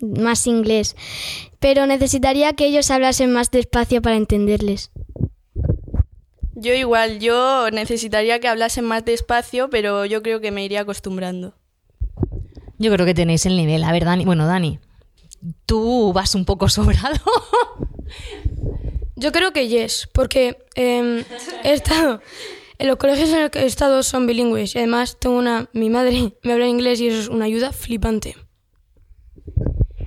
más 0.00 0.46
inglés, 0.46 0.96
pero 1.60 1.86
necesitaría 1.86 2.52
que 2.54 2.66
ellos 2.66 2.90
hablasen 2.90 3.32
más 3.32 3.50
despacio 3.50 4.02
para 4.02 4.16
entenderles. 4.16 4.90
Yo 6.62 6.74
igual, 6.74 7.18
yo 7.18 7.70
necesitaría 7.72 8.38
que 8.38 8.46
hablasen 8.46 8.84
más 8.84 9.04
despacio, 9.04 9.68
pero 9.68 10.04
yo 10.04 10.22
creo 10.22 10.40
que 10.40 10.52
me 10.52 10.64
iría 10.64 10.82
acostumbrando. 10.82 11.54
Yo 12.78 12.92
creo 12.92 13.04
que 13.04 13.14
tenéis 13.14 13.46
el 13.46 13.56
nivel. 13.56 13.82
A 13.82 13.90
ver, 13.90 14.04
Dani. 14.04 14.24
Bueno, 14.24 14.46
Dani, 14.46 14.78
tú 15.66 16.12
vas 16.12 16.36
un 16.36 16.44
poco 16.44 16.68
sobrado. 16.68 17.20
Yo 19.16 19.32
creo 19.32 19.52
que 19.52 19.66
yes, 19.66 20.08
porque 20.12 20.64
em, 20.76 21.24
he 21.64 21.72
estado 21.72 22.20
en 22.78 22.86
los 22.86 22.96
colegios 22.96 23.30
en 23.30 23.42
los 23.42 23.50
que 23.50 23.60
he 23.60 23.66
estado 23.66 24.04
son 24.04 24.26
bilingües 24.26 24.74
y 24.74 24.78
además 24.78 25.16
tengo 25.18 25.38
una 25.38 25.68
mi 25.72 25.90
madre 25.90 26.32
me 26.42 26.52
habla 26.52 26.66
inglés 26.66 27.00
y 27.00 27.08
eso 27.08 27.20
es 27.20 27.28
una 27.28 27.46
ayuda 27.46 27.72
flipante. 27.72 28.36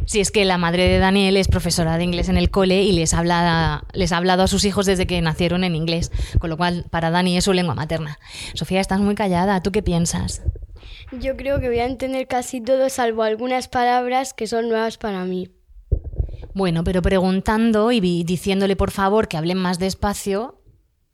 Si 0.06 0.20
es 0.20 0.32
que 0.32 0.46
la 0.46 0.58
madre 0.58 0.88
de 0.88 1.00
Daniel 1.00 1.36
es 1.38 1.48
profesora 1.48 1.98
de 1.98 2.04
inglés 2.04 2.30
en 2.30 2.38
el 2.38 2.52
cole 2.52 2.84
y 2.84 2.92
les, 2.92 3.14
habla, 3.14 3.86
les 3.94 4.12
ha 4.12 4.18
hablado 4.18 4.44
a 4.44 4.48
sus 4.48 4.64
hijos 4.66 4.86
desde 4.86 5.08
que 5.08 5.20
nacieron 5.22 5.64
en 5.64 5.76
inglés, 5.76 6.12
con 6.40 6.50
lo 6.50 6.58
cual 6.58 6.86
para 6.92 7.10
Dani 7.10 7.38
es 7.38 7.46
su 7.46 7.54
lengua 7.54 7.76
materna. 7.76 8.20
Sofía, 8.54 8.82
estás 8.82 9.00
muy 9.00 9.16
callada, 9.16 9.62
¿tú 9.62 9.72
qué 9.72 9.82
piensas? 9.82 10.44
Yo 11.12 11.36
creo 11.36 11.60
que 11.60 11.68
voy 11.68 11.80
a 11.80 11.86
entender 11.86 12.28
casi 12.28 12.62
todo, 12.62 12.90
salvo 12.90 13.24
algunas 13.24 13.68
palabras 13.68 14.34
que 14.34 14.48
son 14.48 14.70
nuevas 14.70 14.98
para 14.98 15.26
mí. 15.26 15.50
Bueno, 16.54 16.84
pero 16.84 17.02
preguntando 17.02 17.92
y 17.92 18.00
diciéndole 18.24 18.76
por 18.76 18.92
favor 18.92 19.28
que 19.28 19.38
hablen 19.38 19.58
más 19.58 19.80
despacio, 19.80 20.62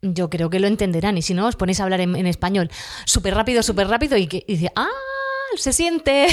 yo 0.02 0.30
creo 0.30 0.50
que 0.50 0.60
lo 0.60 0.66
entenderán. 0.66 1.18
Y 1.18 1.22
si 1.22 1.34
no, 1.34 1.46
os 1.46 1.56
ponéis 1.56 1.80
a 1.80 1.84
hablar 1.84 2.00
en, 2.00 2.14
en 2.14 2.26
español 2.26 2.70
súper 3.06 3.34
rápido, 3.34 3.62
súper 3.62 3.88
rápido 3.88 4.16
y, 4.16 4.26
que, 4.26 4.44
y 4.46 4.56
dice, 4.56 4.72
¡ah! 4.76 4.88
Se 5.56 5.72
siente. 5.72 6.26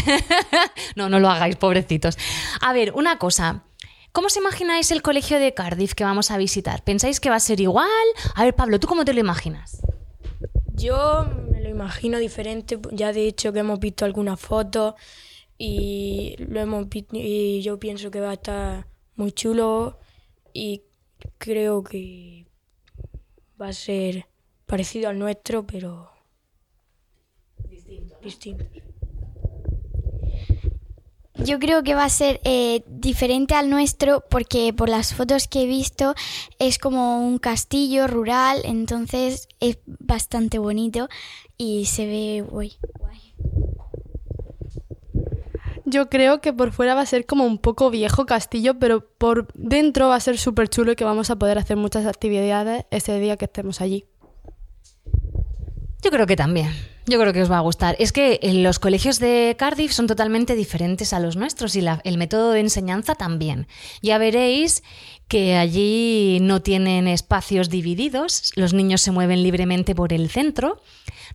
no, 0.95 1.09
no 1.09 1.19
lo 1.19 1.29
hagáis, 1.29 1.55
pobrecitos. 1.55 2.17
A 2.61 2.73
ver, 2.73 2.93
una 2.93 3.17
cosa. 3.17 3.63
¿Cómo 4.11 4.27
os 4.27 4.38
imagináis 4.38 4.91
el 4.91 5.01
colegio 5.01 5.39
de 5.39 5.53
Cardiff 5.53 5.93
que 5.93 6.03
vamos 6.03 6.31
a 6.31 6.38
visitar? 6.38 6.83
¿Pensáis 6.83 7.19
que 7.19 7.29
va 7.29 7.35
a 7.35 7.39
ser 7.39 7.59
igual? 7.59 7.88
A 8.35 8.43
ver, 8.43 8.55
Pablo, 8.55 8.79
¿tú 8.79 8.88
cómo 8.88 9.05
te 9.05 9.13
lo 9.13 9.19
imaginas? 9.19 9.81
Yo 10.73 11.25
me 11.51 11.61
lo 11.61 11.69
imagino 11.69 12.17
diferente, 12.17 12.79
ya 12.91 13.13
de 13.13 13.27
hecho 13.27 13.53
que 13.53 13.59
hemos 13.59 13.79
visto 13.79 14.05
algunas 14.05 14.39
fotos 14.39 14.95
y 15.57 16.35
lo 16.39 16.59
hemos 16.59 16.88
y 17.11 17.61
yo 17.61 17.77
pienso 17.79 18.09
que 18.09 18.21
va 18.21 18.31
a 18.31 18.33
estar 18.33 18.88
muy 19.15 19.31
chulo 19.31 19.99
y 20.53 20.83
creo 21.38 21.83
que 21.83 22.47
va 23.61 23.67
a 23.67 23.73
ser 23.73 24.27
parecido 24.65 25.09
al 25.09 25.19
nuestro, 25.19 25.67
pero 25.67 26.09
distinto. 28.21 28.65
Yo 31.46 31.58
creo 31.60 31.84
que 31.84 31.96
va 31.96 32.03
a 32.03 32.10
ser 32.10 32.41
eh, 32.43 32.84
diferente 32.88 33.55
al 33.55 33.69
nuestro 33.69 34.24
porque 34.29 34.74
por 34.74 34.89
las 34.89 35.13
fotos 35.13 35.48
que 35.48 35.63
he 35.63 35.65
visto 35.65 36.13
es 36.60 36.77
como 36.77 37.25
un 37.25 37.38
castillo 37.38 38.08
rural, 38.08 38.62
entonces 38.65 39.48
es 39.60 39.79
bastante 39.86 40.60
bonito 40.60 41.08
y 41.58 41.86
se 41.86 42.05
ve 42.05 42.46
guay. 42.48 42.77
Yo 45.86 46.08
creo 46.10 46.39
que 46.39 46.53
por 46.53 46.72
fuera 46.72 46.93
va 46.93 47.01
a 47.01 47.05
ser 47.05 47.25
como 47.25 47.46
un 47.46 47.58
poco 47.58 47.89
viejo 47.89 48.27
castillo, 48.27 48.77
pero 48.77 49.08
por 49.17 49.48
dentro 49.55 50.08
va 50.08 50.15
a 50.15 50.19
ser 50.19 50.38
súper 50.38 50.69
chulo 50.69 50.91
y 50.91 50.96
que 50.96 51.03
vamos 51.03 51.31
a 51.31 51.38
poder 51.38 51.58
hacer 51.58 51.77
muchas 51.77 52.05
actividades 52.05 52.86
ese 52.91 53.19
día 53.19 53.38
que 53.38 53.46
estemos 53.46 53.81
allí. 53.81 54.05
Yo 56.01 56.12
creo 56.12 56.25
que 56.27 56.36
también. 56.36 56.74
Yo 57.06 57.20
creo 57.20 57.34
que 57.34 57.41
os 57.41 57.51
va 57.51 57.58
a 57.58 57.62
gustar. 57.62 57.96
Es 58.00 58.12
que 58.12 58.39
eh, 58.41 58.53
los 58.53 58.79
colegios 58.79 59.20
de 59.20 59.56
Cardiff 59.58 59.91
son 59.91 60.08
totalmente 60.08 60.56
diferentes 60.56 61.12
a 61.12 61.20
los 61.20 61.36
nuestros 61.36 61.75
y 61.75 61.84
el 62.03 62.18
método 62.18 62.51
de 62.51 62.60
enseñanza 62.60 63.15
también. 63.15 63.68
Ya 64.01 64.18
veréis 64.18 64.84
que 65.27 65.58
allí 65.58 66.39
no 66.41 66.62
tienen 66.62 67.08
espacios 67.08 67.70
divididos, 67.70 68.51
los 68.56 68.74
niños 68.74 69.01
se 69.01 69.12
mueven 69.12 69.44
libremente 69.44 69.94
por 69.94 70.13
el 70.13 70.29
centro, 70.29 70.82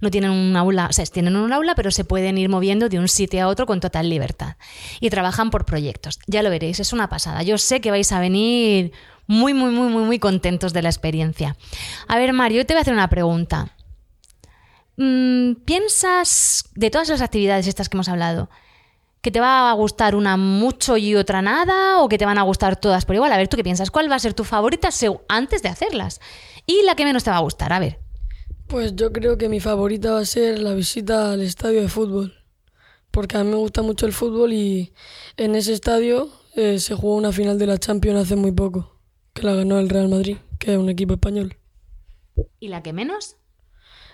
no 0.00 0.10
tienen 0.10 0.30
un 0.30 0.56
aula, 0.56 0.86
o 0.88 0.92
sea, 0.92 1.04
tienen 1.06 1.36
un 1.36 1.52
aula, 1.52 1.74
pero 1.74 1.90
se 1.90 2.04
pueden 2.04 2.38
ir 2.38 2.48
moviendo 2.48 2.88
de 2.88 2.98
un 2.98 3.08
sitio 3.08 3.44
a 3.44 3.48
otro 3.48 3.66
con 3.66 3.80
total 3.80 4.08
libertad. 4.08 4.56
Y 5.00 5.10
trabajan 5.10 5.50
por 5.50 5.64
proyectos. 5.64 6.18
Ya 6.26 6.42
lo 6.42 6.50
veréis, 6.50 6.80
es 6.80 6.92
una 6.92 7.08
pasada. 7.08 7.42
Yo 7.42 7.58
sé 7.58 7.80
que 7.80 7.90
vais 7.90 8.10
a 8.12 8.20
venir 8.20 8.92
muy, 9.26 9.54
muy, 9.54 9.70
muy, 9.70 9.88
muy, 9.88 10.02
muy 10.04 10.18
contentos 10.18 10.72
de 10.72 10.82
la 10.82 10.88
experiencia. 10.88 11.56
A 12.08 12.16
ver, 12.16 12.32
Mario, 12.32 12.58
yo 12.58 12.66
te 12.66 12.74
voy 12.74 12.78
a 12.78 12.82
hacer 12.82 12.94
una 12.94 13.08
pregunta. 13.08 13.72
Mm, 14.96 15.54
¿Piensas, 15.64 16.70
de 16.74 16.90
todas 16.90 17.08
las 17.08 17.20
actividades 17.20 17.66
estas 17.66 17.88
que 17.88 17.96
hemos 17.96 18.08
hablado, 18.08 18.48
que 19.20 19.30
te 19.30 19.40
va 19.40 19.70
a 19.70 19.74
gustar 19.74 20.14
una 20.14 20.36
mucho 20.36 20.96
y 20.96 21.14
otra 21.16 21.42
nada 21.42 22.00
o 22.00 22.08
que 22.08 22.18
te 22.18 22.26
van 22.26 22.38
a 22.38 22.42
gustar 22.42 22.78
todas 22.78 23.04
por 23.04 23.16
igual? 23.16 23.32
A 23.32 23.36
ver, 23.36 23.48
¿tú 23.48 23.56
qué 23.56 23.64
piensas? 23.64 23.90
¿Cuál 23.90 24.10
va 24.10 24.16
a 24.16 24.20
ser 24.20 24.34
tu 24.34 24.44
favorita 24.44 24.90
antes 25.28 25.62
de 25.62 25.68
hacerlas? 25.68 26.20
Y 26.66 26.82
la 26.84 26.94
que 26.94 27.04
menos 27.04 27.24
te 27.24 27.30
va 27.30 27.38
a 27.38 27.40
gustar, 27.40 27.72
a 27.72 27.78
ver. 27.78 27.98
Pues 28.66 28.94
yo 28.96 29.12
creo 29.12 29.36
que 29.36 29.48
mi 29.48 29.60
favorita 29.60 30.12
va 30.12 30.20
a 30.20 30.24
ser 30.24 30.58
la 30.58 30.74
visita 30.74 31.32
al 31.32 31.42
estadio 31.42 31.82
de 31.82 31.88
fútbol, 31.88 32.34
porque 33.10 33.36
a 33.36 33.44
mí 33.44 33.50
me 33.50 33.56
gusta 33.56 33.82
mucho 33.82 34.06
el 34.06 34.12
fútbol 34.12 34.52
y 34.52 34.94
en 35.36 35.54
ese 35.54 35.72
estadio 35.72 36.30
eh, 36.54 36.78
se 36.78 36.94
jugó 36.94 37.16
una 37.16 37.32
final 37.32 37.58
de 37.58 37.66
la 37.66 37.78
Champions 37.78 38.20
hace 38.20 38.36
muy 38.36 38.52
poco, 38.52 38.98
que 39.32 39.42
la 39.42 39.54
ganó 39.54 39.78
el 39.78 39.88
Real 39.88 40.08
Madrid, 40.08 40.38
que 40.58 40.72
es 40.72 40.78
un 40.78 40.88
equipo 40.88 41.14
español. 41.14 41.56
¿Y 42.58 42.68
la 42.68 42.82
que 42.82 42.92
menos? 42.92 43.36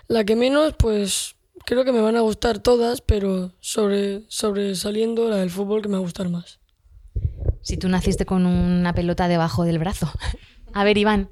La 0.07 0.23
que 0.23 0.35
menos, 0.35 0.73
pues 0.77 1.35
creo 1.65 1.85
que 1.85 1.91
me 1.91 2.01
van 2.01 2.15
a 2.15 2.21
gustar 2.21 2.59
todas, 2.59 3.01
pero 3.01 3.51
sobre, 3.59 4.23
sobresaliendo 4.27 5.29
la 5.29 5.37
del 5.37 5.49
fútbol 5.49 5.81
que 5.81 5.87
me 5.87 5.93
va 5.93 5.99
a 5.99 6.03
gustar 6.03 6.29
más. 6.29 6.59
Si 7.61 7.77
tú 7.77 7.89
naciste 7.89 8.25
con 8.25 8.45
una 8.45 8.93
pelota 8.93 9.27
debajo 9.27 9.63
del 9.63 9.79
brazo. 9.79 10.11
A 10.73 10.83
ver, 10.83 10.97
Iván. 10.97 11.29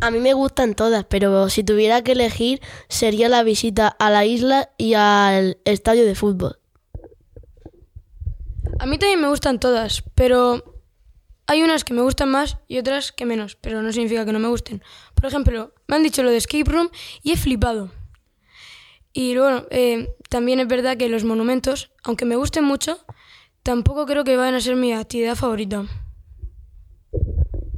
A 0.00 0.10
mí 0.10 0.18
me 0.18 0.32
gustan 0.32 0.74
todas, 0.74 1.04
pero 1.04 1.50
si 1.50 1.62
tuviera 1.62 2.02
que 2.02 2.12
elegir 2.12 2.60
sería 2.88 3.28
la 3.28 3.42
visita 3.42 3.88
a 3.88 4.10
la 4.10 4.24
isla 4.24 4.70
y 4.78 4.94
al 4.94 5.58
estadio 5.64 6.06
de 6.06 6.14
fútbol. 6.14 6.58
A 8.78 8.86
mí 8.86 8.98
también 8.98 9.20
me 9.20 9.28
gustan 9.28 9.58
todas, 9.58 10.04
pero 10.14 10.77
hay 11.48 11.62
unas 11.62 11.82
que 11.82 11.94
me 11.94 12.02
gustan 12.02 12.30
más 12.30 12.58
y 12.68 12.78
otras 12.78 13.10
que 13.10 13.24
menos, 13.24 13.56
pero 13.56 13.82
no 13.82 13.90
significa 13.90 14.26
que 14.26 14.32
no 14.32 14.38
me 14.38 14.48
gusten. 14.48 14.82
Por 15.14 15.24
ejemplo, 15.24 15.72
me 15.86 15.96
han 15.96 16.02
dicho 16.02 16.22
lo 16.22 16.30
de 16.30 16.36
escape 16.36 16.70
room 16.70 16.90
y 17.22 17.32
he 17.32 17.36
flipado. 17.38 17.90
Y 19.14 19.34
bueno, 19.36 19.64
eh, 19.70 20.14
también 20.28 20.60
es 20.60 20.68
verdad 20.68 20.98
que 20.98 21.08
los 21.08 21.24
monumentos, 21.24 21.90
aunque 22.04 22.26
me 22.26 22.36
gusten 22.36 22.64
mucho, 22.64 22.98
tampoco 23.62 24.04
creo 24.04 24.24
que 24.24 24.36
vayan 24.36 24.56
a 24.56 24.60
ser 24.60 24.76
mi 24.76 24.92
actividad 24.92 25.36
favorita. 25.36 25.86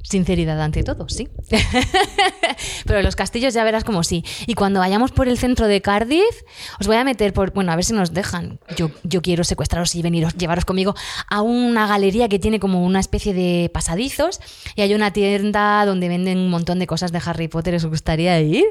Sinceridad 0.02 0.61
ante 0.61 0.83
todo, 0.83 1.09
sí. 1.09 1.28
Pero 2.87 3.02
los 3.02 3.16
castillos 3.16 3.52
ya 3.52 3.64
verás 3.64 3.85
como 3.85 4.02
sí. 4.02 4.25
Y 4.47 4.54
cuando 4.54 4.80
vayamos 4.80 5.12
por 5.12 5.28
el 5.28 5.38
centro 5.38 5.66
de 5.66 5.83
Cardiff, 5.83 6.42
os 6.80 6.87
voy 6.87 6.97
a 6.97 7.04
meter 7.04 7.33
por. 7.33 7.52
Bueno, 7.52 7.71
a 7.71 7.76
ver 7.76 7.85
si 7.85 7.92
nos 7.92 8.14
dejan. 8.14 8.61
Yo, 8.76 8.90
yo 9.04 9.21
quiero 9.21 9.45
secuestraros 9.45 9.95
y 9.95 10.02
veniros, 10.02 10.35
llevaros 10.35 10.64
conmigo 10.64 10.95
a 11.28 11.42
una 11.42 11.87
galería 11.87 12.28
que 12.28 12.38
tiene 12.38 12.59
como 12.61 12.85
una 12.85 12.99
especie 12.99 13.35
de 13.35 13.71
pasadizos. 13.73 14.40
Y 14.75 14.80
hay 14.80 14.95
una 14.95 15.12
tienda 15.12 15.85
donde 15.85 16.09
venden 16.09 16.38
un 16.38 16.50
montón 16.50 16.78
de 16.78 16.87
cosas 16.87 17.12
de 17.12 17.21
Harry 17.25 17.49
Potter. 17.49 17.75
¿Os 17.75 17.87
gustaría 17.87 18.40
ir? 18.40 18.64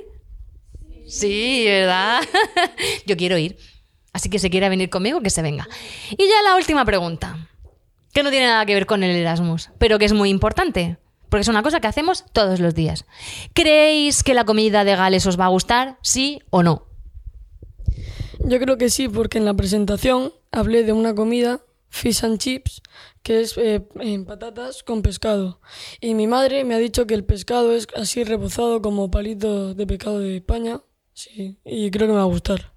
Sí, 1.08 1.64
¿verdad? 1.66 2.22
yo 3.06 3.18
quiero 3.18 3.38
ir. 3.38 3.58
Así 4.14 4.30
que 4.30 4.40
si 4.40 4.50
quiere 4.50 4.68
venir 4.70 4.90
conmigo, 4.90 5.22
que 5.22 5.30
se 5.30 5.42
venga. 5.42 5.68
Y 6.12 6.28
ya 6.28 6.42
la 6.44 6.56
última 6.56 6.86
pregunta. 6.86 7.48
Que 8.14 8.24
no 8.24 8.32
tiene 8.32 8.48
nada 8.48 8.66
que 8.66 8.74
ver 8.74 8.88
con 8.88 9.04
el 9.04 9.16
Erasmus, 9.16 9.70
pero 9.78 10.00
que 10.00 10.06
es 10.06 10.14
muy 10.14 10.30
importante. 10.30 10.98
Porque 11.30 11.42
es 11.42 11.48
una 11.48 11.64
cosa 11.64 11.80
que 11.80 11.88
hacemos 11.88 12.26
todos 12.34 12.60
los 12.60 12.74
días. 12.74 13.06
¿Creéis 13.54 14.24
que 14.24 14.34
la 14.34 14.46
comida 14.46 14.84
de 14.84 14.96
Gales 14.96 15.26
os 15.26 15.40
va 15.40 15.46
a 15.46 15.50
gustar? 15.50 15.98
¿Sí 16.02 16.42
o 16.50 16.64
no? 16.64 16.88
Yo 18.40 18.60
creo 18.60 18.78
que 18.78 18.90
sí, 18.90 19.08
porque 19.08 19.38
en 19.38 19.46
la 19.46 19.54
presentación 19.54 20.34
hablé 20.52 20.84
de 20.84 20.94
una 20.94 21.14
comida, 21.14 21.62
fish 21.90 22.24
and 22.24 22.40
chips, 22.40 22.82
que 23.22 23.42
es 23.42 23.58
eh, 23.58 23.86
patatas 24.26 24.84
con 24.84 25.02
pescado. 25.02 25.60
Y 26.00 26.14
mi 26.16 26.26
madre 26.26 26.64
me 26.64 26.74
ha 26.74 26.80
dicho 26.80 27.06
que 27.06 27.14
el 27.14 27.26
pescado 27.26 27.74
es 27.74 27.88
así 27.96 28.24
rebozado 28.24 28.82
como 28.82 29.12
palito 29.12 29.74
de 29.74 29.86
pescado 29.86 30.20
de 30.20 30.38
España. 30.38 30.82
Sí, 31.14 31.58
y 31.66 31.92
creo 31.92 32.08
que 32.08 32.14
me 32.14 32.20
va 32.20 32.24
a 32.24 32.26
gustar. 32.26 32.69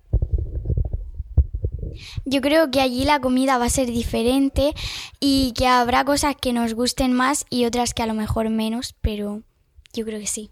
Yo 2.25 2.41
creo 2.41 2.71
que 2.71 2.81
allí 2.81 3.05
la 3.05 3.21
comida 3.21 3.59
va 3.59 3.67
a 3.67 3.71
ser 3.71 3.87
diferente 3.87 4.75
y 5.21 5.53
que 5.53 5.67
habrá 5.67 6.05
cosas 6.05 6.37
que 6.41 6.53
nos 6.53 6.75
gusten 6.75 7.13
más 7.13 7.47
y 7.51 7.65
otras 7.65 7.95
que 7.95 8.03
a 8.03 8.07
lo 8.07 8.15
mejor 8.15 8.49
menos, 8.51 8.95
pero 9.01 9.43
yo 9.93 10.05
creo 10.05 10.21
que 10.21 10.27
sí. 10.27 10.51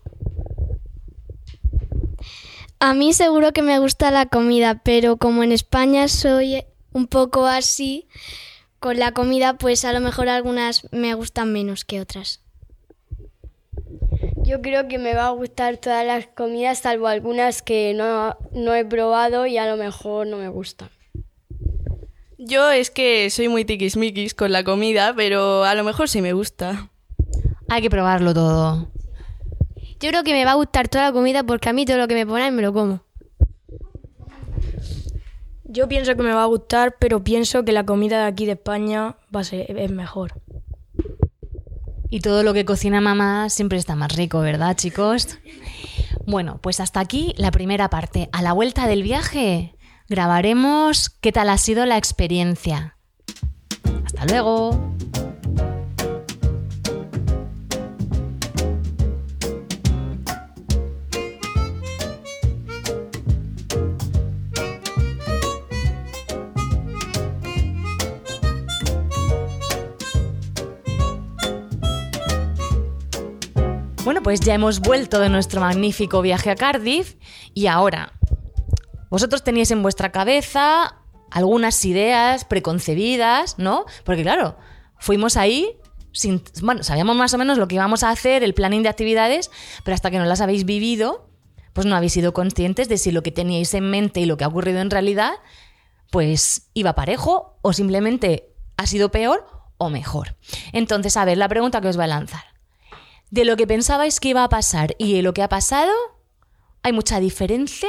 A 2.79 2.95
mí 2.95 3.13
seguro 3.13 3.53
que 3.53 3.63
me 3.63 3.79
gusta 3.79 4.11
la 4.11 4.27
comida, 4.27 4.81
pero 4.83 5.19
como 5.19 5.43
en 5.43 5.53
España 5.53 6.09
soy 6.09 6.65
un 6.93 7.07
poco 7.07 7.47
así 7.47 8.09
con 8.79 8.99
la 8.99 9.13
comida, 9.13 9.59
pues 9.59 9.85
a 9.85 9.93
lo 9.93 10.01
mejor 10.01 10.29
algunas 10.29 10.89
me 10.91 11.13
gustan 11.15 11.53
menos 11.53 11.85
que 11.85 12.01
otras. 12.01 12.41
Yo 14.43 14.63
creo 14.63 14.89
que 14.89 14.99
me 14.99 15.15
va 15.15 15.27
a 15.27 15.31
gustar 15.31 15.77
todas 15.77 16.05
las 16.07 16.27
comidas, 16.27 16.79
salvo 16.79 17.07
algunas 17.07 17.63
que 17.63 17.93
no, 17.95 18.37
no 18.53 18.75
he 18.75 18.85
probado 18.85 19.47
y 19.47 19.59
a 19.59 19.67
lo 19.67 19.77
mejor 19.77 20.27
no 20.27 20.39
me 20.39 20.49
gustan. 20.49 20.89
Yo 22.43 22.71
es 22.71 22.91
que 22.91 23.29
soy 23.29 23.49
muy 23.49 23.67
tiquismiquis 23.67 24.33
con 24.33 24.51
la 24.51 24.65
comida, 24.65 25.13
pero 25.15 25.65
a 25.65 25.75
lo 25.75 25.85
mejor 25.85 26.09
sí 26.09 26.23
me 26.23 26.33
gusta. 26.33 26.89
Hay 27.69 27.83
que 27.83 27.91
probarlo 27.91 28.33
todo. 28.33 28.91
Yo 30.01 30.09
creo 30.09 30.25
que 30.25 30.33
me 30.33 30.47
va 30.47 30.53
a 30.53 30.55
gustar 30.55 30.89
toda 30.89 31.05
la 31.05 31.13
comida 31.13 31.43
porque 31.43 31.69
a 31.69 31.75
mí 31.75 31.85
todo 31.85 31.99
lo 31.99 32.09
que 32.09 32.15
me 32.15 32.27
ponen 32.27 32.57
me 32.57 32.63
lo 32.63 32.73
como. 32.73 33.03
Yo 35.65 35.87
pienso 35.87 36.17
que 36.17 36.23
me 36.23 36.33
va 36.33 36.45
a 36.45 36.47
gustar, 36.47 36.97
pero 36.99 37.23
pienso 37.23 37.63
que 37.63 37.73
la 37.73 37.85
comida 37.85 38.23
de 38.23 38.29
aquí 38.29 38.47
de 38.47 38.53
España 38.53 39.17
va 39.35 39.41
a 39.41 39.45
ser, 39.45 39.79
es 39.79 39.91
mejor. 39.91 40.41
Y 42.09 42.21
todo 42.21 42.43
lo 42.43 42.55
que 42.55 42.65
cocina 42.65 43.03
mamá 43.03 43.51
siempre 43.51 43.77
está 43.77 43.97
más 43.97 44.17
rico, 44.17 44.41
¿verdad, 44.41 44.75
chicos? 44.77 45.39
Bueno, 46.27 46.59
pues 46.63 46.81
hasta 46.81 47.01
aquí 47.01 47.35
la 47.37 47.51
primera 47.51 47.91
parte. 47.91 48.31
A 48.33 48.41
la 48.41 48.55
vuelta 48.55 48.87
del 48.87 49.03
viaje 49.03 49.75
grabaremos 50.11 51.09
qué 51.09 51.31
tal 51.31 51.49
ha 51.49 51.57
sido 51.57 51.87
la 51.87 51.97
experiencia. 51.97 52.97
Hasta 54.05 54.27
luego. 54.27 54.93
Bueno, 74.05 74.25
pues 74.25 74.41
ya 74.41 74.55
hemos 74.55 74.81
vuelto 74.81 75.21
de 75.21 75.29
nuestro 75.29 75.61
magnífico 75.61 76.21
viaje 76.21 76.51
a 76.51 76.57
Cardiff 76.57 77.15
y 77.55 77.69
ahora 77.69 78.20
vosotros 79.11 79.45
teníais 79.45 79.71
en 79.71 79.83
vuestra 79.83 80.13
cabeza 80.13 80.97
algunas 81.31 81.85
ideas 81.85 82.45
preconcebidas, 82.45 83.59
¿no? 83.59 83.85
Porque 84.05 84.23
claro, 84.23 84.57
fuimos 84.99 85.37
ahí 85.37 85.77
sin, 86.13 86.43
bueno, 86.63 86.83
sabíamos 86.83 87.17
más 87.17 87.35
o 87.35 87.39
menos 87.39 87.59
lo 87.59 87.69
que 87.69 87.77
íbamos 87.77 88.03
a 88.03 88.11
hacer, 88.11 88.43
el 88.43 88.55
planning 88.55 88.83
de 88.83 88.89
actividades, 88.89 89.51
pero 89.85 89.95
hasta 89.95 90.11
que 90.11 90.19
no 90.19 90.25
las 90.25 90.41
habéis 90.41 90.65
vivido, 90.65 91.29
pues 91.73 91.87
no 91.87 91.95
habéis 91.95 92.13
sido 92.13 92.33
conscientes 92.33 92.89
de 92.89 92.99
si 92.99 93.13
lo 93.13 93.23
que 93.23 93.31
teníais 93.31 93.75
en 93.75 93.91
mente 93.91 94.21
y 94.21 94.27
lo 94.27 94.37
que 94.37 94.45
ha 94.45 94.49
ocurrido 94.49 94.81
en 94.81 94.91
realidad, 94.91 95.35
pues 96.11 96.71
iba 96.75 96.95
parejo 96.95 97.59
o 97.63 97.73
simplemente 97.73 98.53
ha 98.77 98.87
sido 98.87 99.11
peor 99.11 99.47
o 99.79 99.89
mejor. 99.89 100.37
Entonces, 100.73 101.17
a 101.17 101.25
ver, 101.25 101.39
la 101.39 101.49
pregunta 101.49 101.81
que 101.81 101.89
os 101.89 101.97
voy 101.97 102.05
a 102.05 102.09
lanzar. 102.09 102.45
De 103.31 103.45
lo 103.45 103.57
que 103.57 103.67
pensabais 103.67 104.19
que 104.19 104.31
iba 104.31 104.43
a 104.43 104.49
pasar 104.49 104.97
y 104.99 105.15
de 105.15 105.23
lo 105.23 105.33
que 105.33 105.43
ha 105.43 105.49
pasado, 105.49 105.93
¿hay 106.83 106.93
mucha 106.93 107.21
diferencia? 107.21 107.89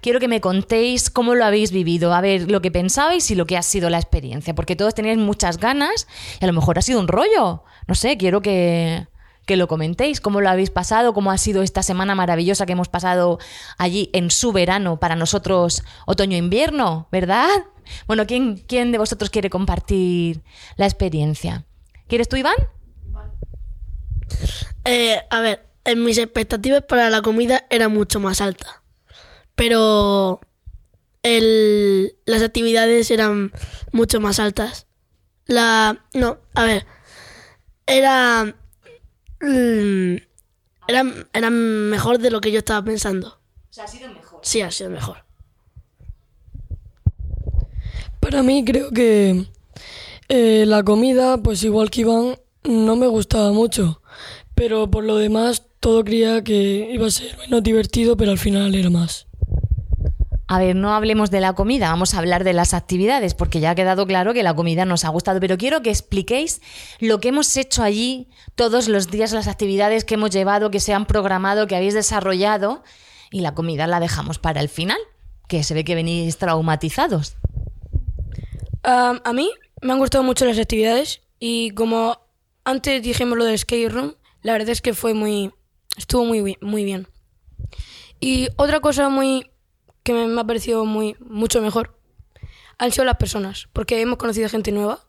Quiero 0.00 0.20
que 0.20 0.28
me 0.28 0.40
contéis 0.40 1.10
cómo 1.10 1.34
lo 1.34 1.44
habéis 1.44 1.72
vivido, 1.72 2.14
a 2.14 2.20
ver 2.20 2.50
lo 2.50 2.60
que 2.60 2.70
pensabais 2.70 3.30
y 3.30 3.34
lo 3.34 3.46
que 3.46 3.56
ha 3.56 3.62
sido 3.62 3.90
la 3.90 3.98
experiencia, 3.98 4.54
porque 4.54 4.76
todos 4.76 4.94
teníais 4.94 5.18
muchas 5.18 5.58
ganas 5.58 6.06
y 6.40 6.44
a 6.44 6.46
lo 6.46 6.52
mejor 6.52 6.78
ha 6.78 6.82
sido 6.82 7.00
un 7.00 7.08
rollo. 7.08 7.64
No 7.86 7.94
sé, 7.94 8.16
quiero 8.16 8.42
que, 8.42 9.06
que 9.46 9.56
lo 9.56 9.66
comentéis, 9.66 10.20
cómo 10.20 10.40
lo 10.40 10.50
habéis 10.50 10.70
pasado, 10.70 11.14
cómo 11.14 11.30
ha 11.30 11.38
sido 11.38 11.62
esta 11.62 11.82
semana 11.82 12.14
maravillosa 12.14 12.66
que 12.66 12.72
hemos 12.72 12.88
pasado 12.88 13.38
allí 13.78 14.10
en 14.12 14.30
su 14.30 14.52
verano, 14.52 15.00
para 15.00 15.16
nosotros 15.16 15.82
otoño-invierno, 16.06 17.08
¿verdad? 17.10 17.48
Bueno, 18.06 18.26
¿quién, 18.26 18.58
¿quién 18.58 18.92
de 18.92 18.98
vosotros 18.98 19.30
quiere 19.30 19.48
compartir 19.48 20.42
la 20.76 20.84
experiencia? 20.84 21.64
¿Quieres 22.06 22.28
tú, 22.28 22.36
Iván? 22.36 22.56
Eh, 24.84 25.20
a 25.30 25.40
ver, 25.40 25.66
mis 25.96 26.18
expectativas 26.18 26.82
para 26.82 27.10
la 27.10 27.22
comida 27.22 27.66
era 27.70 27.88
mucho 27.88 28.20
más 28.20 28.40
alta. 28.40 28.82
Pero 29.58 30.40
el, 31.24 32.14
las 32.26 32.42
actividades 32.42 33.10
eran 33.10 33.52
mucho 33.90 34.20
más 34.20 34.38
altas. 34.38 34.86
La. 35.46 36.06
No, 36.14 36.38
a 36.54 36.64
ver. 36.64 36.86
Era. 37.84 38.54
mm, 39.40 40.16
era, 40.86 41.04
era 41.32 41.50
mejor 41.50 42.18
de 42.18 42.30
lo 42.30 42.40
que 42.40 42.52
yo 42.52 42.58
estaba 42.60 42.84
pensando. 42.84 43.40
O 43.68 43.72
sea, 43.72 43.84
ha 43.84 43.88
sido 43.88 44.08
mejor. 44.14 44.40
Sí, 44.44 44.60
ha 44.60 44.70
sido 44.70 44.90
mejor. 44.90 45.24
Para 48.20 48.44
mí 48.44 48.64
creo 48.64 48.92
que 48.92 49.44
eh, 50.28 50.66
la 50.66 50.84
comida, 50.84 51.42
pues 51.42 51.64
igual 51.64 51.90
que 51.90 52.02
Iván, 52.02 52.38
no 52.62 52.94
me 52.94 53.08
gustaba 53.08 53.50
mucho. 53.50 54.02
Pero 54.54 54.88
por 54.88 55.02
lo 55.02 55.16
demás, 55.16 55.64
todo 55.80 56.04
creía 56.04 56.44
que 56.44 56.90
iba 56.92 57.08
a 57.08 57.10
ser 57.10 57.36
menos 57.38 57.62
divertido, 57.64 58.16
pero 58.16 58.30
al 58.30 58.38
final 58.38 58.74
era 58.76 58.90
más. 58.90 59.26
A 60.50 60.58
ver, 60.58 60.74
no 60.74 60.94
hablemos 60.94 61.30
de 61.30 61.40
la 61.40 61.52
comida, 61.52 61.90
vamos 61.90 62.14
a 62.14 62.18
hablar 62.18 62.42
de 62.42 62.54
las 62.54 62.72
actividades, 62.72 63.34
porque 63.34 63.60
ya 63.60 63.70
ha 63.70 63.74
quedado 63.74 64.06
claro 64.06 64.32
que 64.32 64.42
la 64.42 64.54
comida 64.54 64.86
nos 64.86 65.04
ha 65.04 65.10
gustado, 65.10 65.40
pero 65.40 65.58
quiero 65.58 65.82
que 65.82 65.90
expliquéis 65.90 66.62
lo 67.00 67.20
que 67.20 67.28
hemos 67.28 67.54
hecho 67.58 67.82
allí 67.82 68.28
todos 68.54 68.88
los 68.88 69.10
días, 69.10 69.32
las 69.32 69.46
actividades 69.46 70.04
que 70.04 70.14
hemos 70.14 70.30
llevado, 70.30 70.70
que 70.70 70.80
se 70.80 70.94
han 70.94 71.04
programado, 71.04 71.66
que 71.66 71.76
habéis 71.76 71.92
desarrollado, 71.92 72.82
y 73.30 73.40
la 73.40 73.54
comida 73.54 73.86
la 73.86 74.00
dejamos 74.00 74.38
para 74.38 74.62
el 74.62 74.70
final, 74.70 74.98
que 75.48 75.62
se 75.62 75.74
ve 75.74 75.84
que 75.84 75.94
venís 75.94 76.38
traumatizados. 76.38 77.36
Um, 78.86 79.20
a 79.22 79.32
mí 79.34 79.50
me 79.82 79.92
han 79.92 79.98
gustado 79.98 80.24
mucho 80.24 80.46
las 80.46 80.58
actividades 80.58 81.20
y 81.38 81.72
como 81.72 82.18
antes 82.64 83.02
dijimos 83.02 83.36
lo 83.36 83.44
del 83.44 83.58
skate 83.58 83.92
room, 83.92 84.14
la 84.42 84.52
verdad 84.52 84.70
es 84.70 84.80
que 84.80 84.94
fue 84.94 85.12
muy 85.12 85.52
estuvo 85.96 86.24
muy 86.24 86.56
muy 86.62 86.84
bien. 86.84 87.06
Y 88.18 88.48
otra 88.56 88.80
cosa 88.80 89.08
muy 89.08 89.50
que 90.08 90.14
me, 90.14 90.26
me 90.26 90.40
ha 90.40 90.44
parecido 90.44 90.84
muy 90.86 91.14
mucho 91.20 91.60
mejor 91.60 91.98
han 92.78 92.90
sido 92.92 93.04
las 93.04 93.16
personas, 93.16 93.68
porque 93.72 94.00
hemos 94.00 94.16
conocido 94.18 94.48
gente 94.48 94.72
nueva 94.72 95.00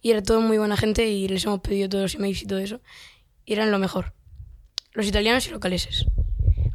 y 0.00 0.12
era 0.12 0.22
todo 0.22 0.40
muy 0.40 0.58
buena 0.58 0.76
gente 0.76 1.06
y 1.08 1.28
les 1.28 1.44
hemos 1.44 1.60
pedido 1.60 1.88
todos 1.88 2.02
los 2.02 2.14
emails 2.14 2.42
y 2.42 2.46
todo 2.46 2.58
eso 2.60 2.80
y 3.44 3.52
eran 3.52 3.70
lo 3.70 3.78
mejor. 3.78 4.12
Los 4.92 5.06
italianos 5.06 5.46
y 5.46 5.50
los 5.50 5.60
galeses. 5.60 6.06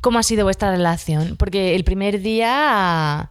¿Cómo 0.02 0.20
ha 0.20 0.24
sido 0.24 0.44
vuestra 0.44 0.70
relación? 0.72 1.38
Porque 1.38 1.74
el 1.76 1.84
primer 1.84 2.22
día, 2.22 3.30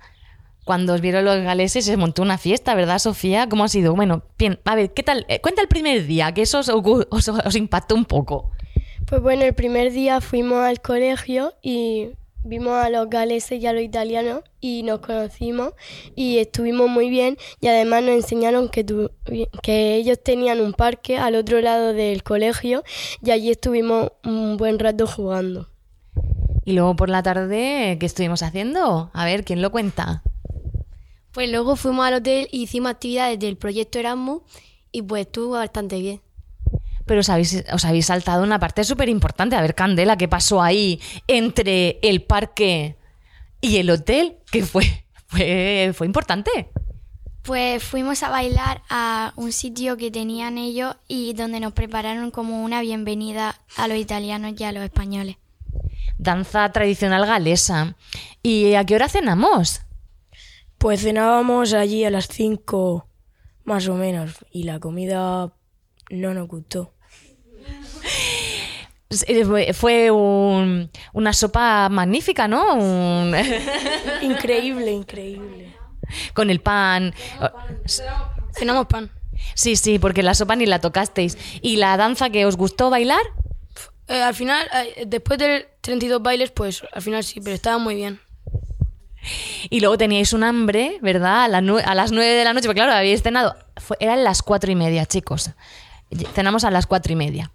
cuando 0.64 0.94
os 0.94 1.00
vieron 1.00 1.24
los 1.24 1.36
galeses, 1.42 1.84
se 1.84 1.96
montó 1.96 2.22
una 2.22 2.38
fiesta, 2.38 2.74
¿verdad, 2.74 2.98
Sofía? 2.98 3.48
¿Cómo 3.48 3.64
ha 3.64 3.68
sido? 3.68 3.94
Bueno, 3.94 4.22
bien, 4.38 4.58
a 4.64 4.74
ver, 4.74 4.92
¿qué 4.92 5.02
tal? 5.02 5.26
Eh, 5.28 5.40
Cuenta 5.40 5.62
el 5.62 5.68
primer 5.68 6.06
día, 6.06 6.32
que 6.32 6.42
eso 6.42 6.58
os, 6.60 6.68
os- 6.68 7.28
os 7.28 7.56
impactó 7.56 7.94
un 7.94 8.04
poco. 8.04 8.50
Pues 9.06 9.20
bueno, 9.20 9.42
el 9.44 9.54
primer 9.54 9.92
día 9.92 10.20
fuimos 10.20 10.58
al 10.58 10.80
colegio 10.80 11.54
y 11.62 12.10
vimos 12.42 12.72
a 12.74 12.90
los 12.90 13.08
galeses 13.10 13.60
y 13.62 13.66
a 13.66 13.72
los 13.72 13.82
italianos 13.82 14.42
y 14.60 14.82
nos 14.82 15.00
conocimos 15.00 15.74
y 16.16 16.38
estuvimos 16.38 16.88
muy 16.88 17.10
bien 17.10 17.36
y 17.60 17.68
además 17.68 18.02
nos 18.02 18.14
enseñaron 18.14 18.68
que, 18.68 18.84
tu- 18.84 19.10
que 19.62 19.96
ellos 19.96 20.18
tenían 20.22 20.60
un 20.60 20.72
parque 20.72 21.18
al 21.18 21.34
otro 21.34 21.60
lado 21.60 21.92
del 21.92 22.22
colegio 22.22 22.82
y 23.22 23.30
allí 23.30 23.50
estuvimos 23.50 24.12
un 24.24 24.56
buen 24.56 24.78
rato 24.78 25.06
jugando. 25.06 25.68
Y 26.64 26.72
luego 26.72 26.94
por 26.96 27.08
la 27.08 27.22
tarde, 27.22 27.96
¿qué 27.98 28.06
estuvimos 28.06 28.42
haciendo? 28.42 29.10
A 29.12 29.24
ver, 29.24 29.44
¿quién 29.44 29.62
lo 29.62 29.70
cuenta? 29.70 30.22
Pues 31.32 31.50
luego 31.50 31.76
fuimos 31.76 32.06
al 32.06 32.14
hotel 32.14 32.48
y 32.50 32.62
hicimos 32.62 32.90
actividades 32.90 33.38
del 33.38 33.56
proyecto 33.56 33.98
Erasmus 33.98 34.42
y 34.92 35.02
pues 35.02 35.22
estuvo 35.26 35.50
bastante 35.52 35.98
bien. 36.00 36.20
Pero 37.06 37.20
os 37.20 37.28
habéis, 37.28 37.64
os 37.72 37.84
habéis 37.84 38.06
saltado 38.06 38.42
una 38.42 38.58
parte 38.58 38.84
súper 38.84 39.08
importante. 39.08 39.56
A 39.56 39.62
ver, 39.62 39.74
Candela, 39.74 40.16
¿qué 40.16 40.28
pasó 40.28 40.62
ahí 40.62 41.00
entre 41.26 41.98
el 42.02 42.22
parque 42.22 42.96
y 43.60 43.78
el 43.78 43.90
hotel? 43.90 44.38
Que 44.50 44.64
fue, 44.64 45.04
fue, 45.26 45.92
fue 45.94 46.06
importante. 46.06 46.70
Pues 47.42 47.82
fuimos 47.82 48.22
a 48.22 48.28
bailar 48.28 48.82
a 48.90 49.32
un 49.36 49.52
sitio 49.52 49.96
que 49.96 50.10
tenían 50.10 50.58
ellos 50.58 50.96
y 51.08 51.32
donde 51.32 51.58
nos 51.58 51.72
prepararon 51.72 52.30
como 52.30 52.62
una 52.62 52.82
bienvenida 52.82 53.56
a 53.76 53.88
los 53.88 53.96
italianos 53.96 54.52
y 54.58 54.64
a 54.64 54.72
los 54.72 54.84
españoles. 54.84 55.36
Danza 56.18 56.70
tradicional 56.70 57.24
galesa. 57.24 57.96
¿Y 58.42 58.74
a 58.74 58.84
qué 58.84 58.94
hora 58.94 59.08
cenamos? 59.08 59.80
Pues 60.76 61.00
cenábamos 61.00 61.72
allí 61.72 62.04
a 62.04 62.10
las 62.10 62.28
5 62.28 63.06
más 63.64 63.88
o 63.88 63.94
menos 63.94 64.44
y 64.50 64.64
la 64.64 64.80
comida 64.80 65.52
no 66.10 66.34
nos 66.34 66.46
gustó. 66.48 66.92
Eh, 69.26 69.72
fue- 69.74 70.10
un- 70.12 70.88
una 71.12 71.32
sopa 71.32 71.88
magnífica, 71.88 72.46
¿no? 72.46 72.74
Un- 72.76 73.34
Increíble, 74.22 74.92
increíble. 74.92 75.74
con 76.34 76.48
el 76.50 76.60
pan. 76.60 77.12
Cenamos 78.52 78.86
pan. 78.86 79.10
Sí, 79.54 79.74
sí, 79.76 79.98
porque 79.98 80.22
la 80.22 80.34
sopa 80.34 80.54
ni 80.54 80.66
la 80.66 80.80
tocasteis. 80.80 81.36
¿Y 81.62 81.76
la 81.76 81.96
danza 81.96 82.30
que 82.30 82.46
os 82.46 82.56
gustó 82.56 82.90
bailar? 82.90 83.22
Eh, 84.06 84.20
al 84.22 84.34
final, 84.34 84.66
eh, 84.96 85.04
después 85.06 85.38
de 85.38 85.68
32 85.80 86.22
bailes, 86.22 86.50
pues 86.50 86.82
al 86.92 87.02
final 87.02 87.24
sí, 87.24 87.40
pero 87.40 87.54
estaba 87.54 87.78
muy 87.78 87.94
bien. 87.94 88.20
Y 89.70 89.80
luego 89.80 89.98
teníais 89.98 90.32
un 90.32 90.44
hambre, 90.44 90.98
¿verdad? 91.02 91.44
A, 91.44 91.48
la 91.48 91.58
a 91.58 91.94
las 91.94 92.10
nueve 92.12 92.32
de 92.34 92.44
la 92.44 92.52
noche, 92.54 92.66
porque 92.66 92.80
claro, 92.80 92.92
habíais 92.92 93.22
cenado. 93.22 93.54
Fue- 93.76 93.96
eran 94.00 94.24
las 94.24 94.42
cuatro 94.42 94.70
y 94.70 94.74
media, 94.76 95.04
chicos. 95.06 95.50
Cenamos 96.34 96.64
a 96.64 96.70
las 96.70 96.86
cuatro 96.86 97.12
y 97.12 97.16
media. 97.16 97.50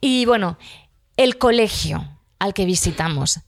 Y 0.00 0.24
bueno, 0.26 0.58
el 1.16 1.38
colegio 1.38 2.18
al 2.38 2.54
que 2.54 2.64
visitamos. 2.64 3.40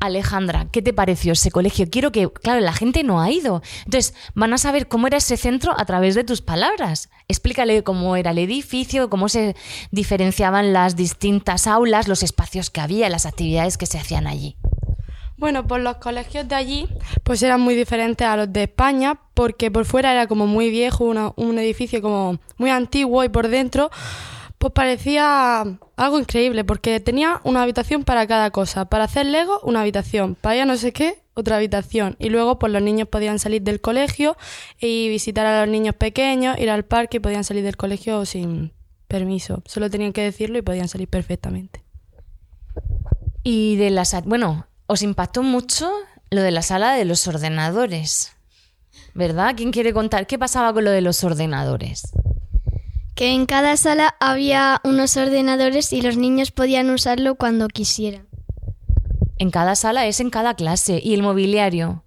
Alejandra, 0.00 0.68
¿qué 0.72 0.82
te 0.82 0.92
pareció 0.92 1.32
ese 1.32 1.50
colegio? 1.50 1.88
Quiero 1.90 2.12
que, 2.12 2.30
claro, 2.30 2.60
la 2.60 2.72
gente 2.72 3.02
no 3.02 3.20
ha 3.20 3.30
ido. 3.30 3.62
Entonces, 3.84 4.14
van 4.34 4.52
a 4.52 4.58
saber 4.58 4.88
cómo 4.88 5.06
era 5.06 5.18
ese 5.18 5.36
centro 5.36 5.78
a 5.78 5.84
través 5.84 6.14
de 6.14 6.24
tus 6.24 6.42
palabras. 6.42 7.10
Explícale 7.28 7.82
cómo 7.82 8.16
era 8.16 8.30
el 8.30 8.38
edificio, 8.38 9.10
cómo 9.10 9.28
se 9.28 9.54
diferenciaban 9.90 10.72
las 10.72 10.96
distintas 10.96 11.66
aulas, 11.66 12.08
los 12.08 12.22
espacios 12.22 12.70
que 12.70 12.80
había, 12.80 13.08
las 13.08 13.26
actividades 13.26 13.76
que 13.76 13.86
se 13.86 13.98
hacían 13.98 14.26
allí. 14.26 14.56
Bueno, 15.38 15.66
pues 15.66 15.82
los 15.82 15.96
colegios 15.96 16.48
de 16.48 16.54
allí 16.54 16.88
pues 17.22 17.42
eran 17.42 17.60
muy 17.60 17.74
diferentes 17.74 18.26
a 18.26 18.36
los 18.36 18.52
de 18.52 18.62
España 18.64 19.20
porque 19.34 19.70
por 19.70 19.84
fuera 19.84 20.12
era 20.12 20.26
como 20.26 20.46
muy 20.46 20.70
viejo, 20.70 21.04
una- 21.04 21.32
un 21.36 21.58
edificio 21.58 22.00
como 22.00 22.38
muy 22.56 22.70
antiguo 22.70 23.22
y 23.22 23.28
por 23.28 23.48
dentro 23.48 23.90
pues 24.58 24.72
parecía 24.72 25.60
algo 25.96 26.18
increíble 26.18 26.64
porque 26.64 26.98
tenía 27.00 27.42
una 27.44 27.62
habitación 27.62 28.04
para 28.04 28.26
cada 28.26 28.50
cosa. 28.50 28.86
Para 28.86 29.04
hacer 29.04 29.26
Lego, 29.26 29.60
una 29.62 29.82
habitación. 29.82 30.34
Para 30.40 30.56
ir 30.56 30.62
a 30.62 30.64
no 30.64 30.76
sé 30.78 30.94
qué, 30.94 31.18
otra 31.34 31.56
habitación. 31.56 32.16
Y 32.18 32.30
luego 32.30 32.58
pues 32.58 32.72
los 32.72 32.80
niños 32.80 33.06
podían 33.08 33.38
salir 33.38 33.60
del 33.60 33.82
colegio 33.82 34.38
y 34.80 35.10
visitar 35.10 35.44
a 35.44 35.60
los 35.60 35.68
niños 35.70 35.94
pequeños, 35.94 36.58
ir 36.58 36.70
al 36.70 36.86
parque 36.86 37.18
y 37.18 37.20
podían 37.20 37.44
salir 37.44 37.62
del 37.62 37.76
colegio 37.76 38.24
sin 38.24 38.72
permiso. 39.06 39.62
Solo 39.66 39.90
tenían 39.90 40.14
que 40.14 40.22
decirlo 40.22 40.56
y 40.56 40.62
podían 40.62 40.88
salir 40.88 41.08
perfectamente. 41.08 41.84
Y 43.42 43.76
de 43.76 43.90
las... 43.90 44.14
Bueno, 44.24 44.66
os 44.86 45.02
impactó 45.02 45.42
mucho 45.42 45.90
lo 46.30 46.42
de 46.42 46.50
la 46.50 46.62
sala 46.62 46.94
de 46.94 47.04
los 47.04 47.26
ordenadores. 47.26 48.32
¿Verdad? 49.14 49.54
¿Quién 49.56 49.72
quiere 49.72 49.92
contar 49.92 50.26
qué 50.26 50.38
pasaba 50.38 50.72
con 50.72 50.84
lo 50.84 50.90
de 50.90 51.00
los 51.00 51.24
ordenadores? 51.24 52.12
Que 53.14 53.32
en 53.32 53.46
cada 53.46 53.76
sala 53.76 54.14
había 54.20 54.80
unos 54.84 55.16
ordenadores 55.16 55.92
y 55.92 56.02
los 56.02 56.16
niños 56.16 56.50
podían 56.50 56.90
usarlo 56.90 57.36
cuando 57.36 57.68
quisieran. 57.68 58.26
En 59.38 59.50
cada 59.50 59.74
sala 59.74 60.06
es 60.06 60.20
en 60.20 60.30
cada 60.30 60.54
clase. 60.54 61.00
¿Y 61.02 61.14
el 61.14 61.22
mobiliario? 61.22 62.04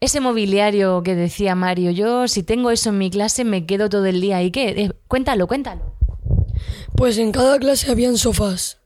Ese 0.00 0.20
mobiliario 0.20 1.02
que 1.02 1.14
decía 1.14 1.54
Mario, 1.54 1.90
yo 1.90 2.28
si 2.28 2.42
tengo 2.42 2.70
eso 2.70 2.88
en 2.90 2.98
mi 2.98 3.10
clase 3.10 3.44
me 3.44 3.66
quedo 3.66 3.88
todo 3.88 4.06
el 4.06 4.20
día. 4.20 4.42
¿Y 4.42 4.50
qué? 4.50 4.70
Eh, 4.70 4.92
cuéntalo, 5.06 5.46
cuéntalo. 5.46 5.94
Pues 6.96 7.18
en 7.18 7.32
cada 7.32 7.58
clase 7.58 7.90
habían 7.90 8.16
sofás. 8.16 8.78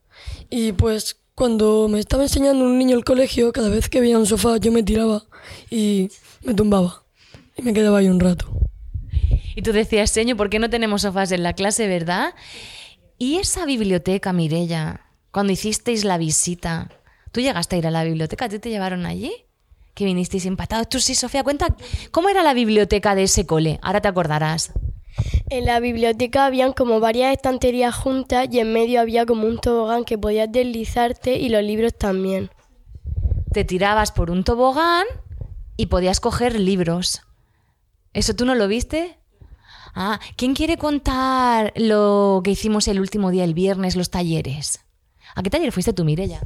Y 0.49 0.73
pues 0.73 1.17
cuando 1.37 1.87
me 1.87 1.99
estaba 1.99 2.23
enseñando 2.23 2.65
un 2.65 2.79
niño 2.79 2.97
el 2.97 3.05
colegio, 3.05 3.51
cada 3.53 3.69
vez 3.69 3.89
que 3.89 4.01
veía 4.01 4.17
un 4.17 4.25
sofá 4.25 4.57
yo 4.57 4.71
me 4.71 4.81
tiraba 4.81 5.21
y 5.69 6.09
me 6.43 6.55
tumbaba. 6.55 7.03
Y 7.55 7.61
me 7.61 7.73
quedaba 7.73 7.99
ahí 7.99 8.09
un 8.09 8.19
rato. 8.19 8.47
Y 9.55 9.61
tú 9.61 9.71
decías, 9.71 10.09
señor, 10.09 10.35
¿por 10.35 10.49
qué 10.49 10.57
no 10.57 10.71
tenemos 10.71 11.03
sofás 11.03 11.31
en 11.31 11.43
la 11.43 11.53
clase, 11.53 11.87
verdad? 11.87 12.33
¿Y 13.19 13.37
esa 13.37 13.67
biblioteca, 13.67 14.33
Mirella? 14.33 15.01
Cuando 15.29 15.53
hicisteis 15.53 16.05
la 16.05 16.17
visita, 16.17 16.89
¿tú 17.31 17.39
llegaste 17.39 17.75
a 17.75 17.79
ir 17.79 17.85
a 17.85 17.91
la 17.91 18.03
biblioteca? 18.03 18.45
¿A 18.45 18.49
ti 18.49 18.57
te 18.57 18.71
llevaron 18.71 19.05
allí? 19.05 19.31
Que 19.93 20.05
vinisteis 20.05 20.47
empatados. 20.47 20.89
Tú 20.89 20.99
sí, 20.99 21.13
Sofía, 21.13 21.43
cuenta, 21.43 21.67
¿cómo 22.09 22.29
era 22.29 22.41
la 22.41 22.55
biblioteca 22.55 23.13
de 23.13 23.23
ese 23.23 23.45
cole? 23.45 23.77
Ahora 23.83 24.01
te 24.01 24.07
acordarás. 24.07 24.71
En 25.49 25.65
la 25.65 25.79
biblioteca 25.79 26.45
habían 26.45 26.73
como 26.73 26.99
varias 26.99 27.33
estanterías 27.33 27.95
juntas 27.95 28.47
y 28.51 28.59
en 28.59 28.73
medio 28.73 28.99
había 28.99 29.25
como 29.25 29.47
un 29.47 29.59
tobogán 29.59 30.03
que 30.03 30.17
podías 30.17 30.51
deslizarte 30.51 31.37
y 31.37 31.49
los 31.49 31.63
libros 31.63 31.93
también. 31.97 32.49
Te 33.53 33.63
tirabas 33.63 34.11
por 34.11 34.29
un 34.29 34.43
tobogán 34.43 35.05
y 35.77 35.85
podías 35.85 36.19
coger 36.19 36.59
libros. 36.59 37.21
¿Eso 38.13 38.35
tú 38.35 38.45
no 38.45 38.55
lo 38.55 38.67
viste? 38.67 39.17
Ah, 39.95 40.19
¿quién 40.35 40.53
quiere 40.53 40.77
contar 40.77 41.73
lo 41.75 42.41
que 42.43 42.51
hicimos 42.51 42.87
el 42.87 42.99
último 42.99 43.31
día, 43.31 43.43
el 43.43 43.53
viernes, 43.53 43.95
los 43.95 44.09
talleres? 44.09 44.81
¿A 45.33 45.43
qué 45.43 45.49
taller 45.49 45.71
fuiste 45.71 45.93
tú, 45.93 46.03
Mirella? 46.03 46.41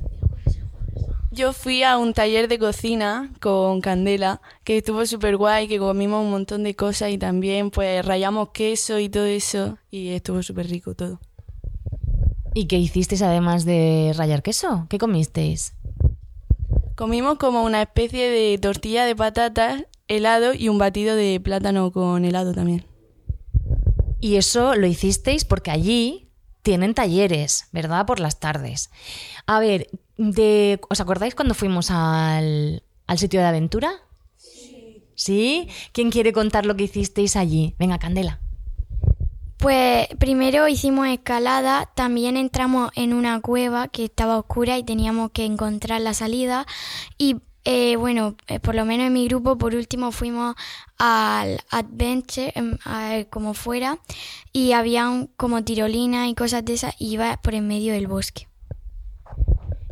Yo 1.33 1.53
fui 1.53 1.81
a 1.83 1.97
un 1.97 2.13
taller 2.13 2.49
de 2.49 2.59
cocina 2.59 3.31
con 3.39 3.79
Candela, 3.79 4.41
que 4.65 4.77
estuvo 4.77 5.05
súper 5.05 5.37
guay, 5.37 5.69
que 5.69 5.79
comimos 5.79 6.25
un 6.25 6.29
montón 6.29 6.63
de 6.63 6.75
cosas 6.75 7.11
y 7.11 7.17
también 7.17 7.71
pues 7.71 8.05
rayamos 8.05 8.49
queso 8.49 8.99
y 8.99 9.07
todo 9.07 9.23
eso 9.23 9.77
y 9.89 10.09
estuvo 10.09 10.43
súper 10.43 10.67
rico 10.67 10.93
todo. 10.93 11.21
¿Y 12.53 12.65
qué 12.65 12.77
hicisteis 12.77 13.21
además 13.21 13.63
de 13.63 14.11
rayar 14.17 14.43
queso? 14.43 14.87
¿Qué 14.89 14.97
comisteis? 14.97 15.73
Comimos 16.95 17.37
como 17.37 17.63
una 17.63 17.81
especie 17.81 18.29
de 18.29 18.57
tortilla 18.57 19.05
de 19.05 19.15
patatas, 19.15 19.85
helado 20.09 20.53
y 20.53 20.67
un 20.67 20.77
batido 20.77 21.15
de 21.15 21.39
plátano 21.39 21.93
con 21.93 22.25
helado 22.25 22.53
también. 22.53 22.85
Y 24.19 24.35
eso 24.35 24.75
lo 24.75 24.85
hicisteis 24.85 25.45
porque 25.45 25.71
allí 25.71 26.27
tienen 26.61 26.93
talleres, 26.93 27.67
¿verdad? 27.71 28.05
Por 28.05 28.19
las 28.19 28.39
tardes. 28.39 28.91
A 29.47 29.59
ver, 29.59 29.87
de, 30.29 30.79
¿os 30.89 31.01
acordáis 31.01 31.33
cuando 31.35 31.53
fuimos 31.55 31.89
al, 31.89 32.83
al 33.07 33.17
sitio 33.17 33.39
de 33.39 33.47
aventura? 33.47 33.91
Sí. 34.37 35.03
¿Sí? 35.15 35.67
¿Quién 35.93 36.11
quiere 36.11 36.31
contar 36.31 36.65
lo 36.65 36.75
que 36.75 36.83
hicisteis 36.83 37.35
allí? 37.35 37.75
Venga, 37.79 37.97
Candela. 37.97 38.39
Pues 39.57 40.07
primero 40.19 40.67
hicimos 40.67 41.07
escalada, 41.07 41.89
también 41.95 42.35
entramos 42.35 42.91
en 42.95 43.13
una 43.13 43.39
cueva 43.41 43.87
que 43.89 44.05
estaba 44.05 44.37
oscura 44.39 44.77
y 44.79 44.83
teníamos 44.83 45.31
que 45.31 45.45
encontrar 45.45 46.01
la 46.01 46.15
salida. 46.15 46.65
Y 47.19 47.37
eh, 47.63 47.95
bueno, 47.95 48.35
eh, 48.47 48.59
por 48.59 48.73
lo 48.73 48.85
menos 48.85 49.05
en 49.07 49.13
mi 49.13 49.27
grupo, 49.27 49.59
por 49.59 49.75
último 49.75 50.11
fuimos 50.11 50.55
al 50.97 51.59
Adventure, 51.69 52.51
em, 52.55 52.77
a- 52.85 53.23
como 53.29 53.53
fuera, 53.53 53.99
y 54.51 54.71
habían 54.71 55.27
como 55.37 55.63
tirolinas 55.63 56.27
y 56.27 56.33
cosas 56.33 56.65
de 56.65 56.73
esas, 56.73 56.95
y 56.99 57.13
iba 57.13 57.37
por 57.43 57.53
en 57.53 57.67
medio 57.67 57.93
del 57.93 58.07
bosque. 58.07 58.47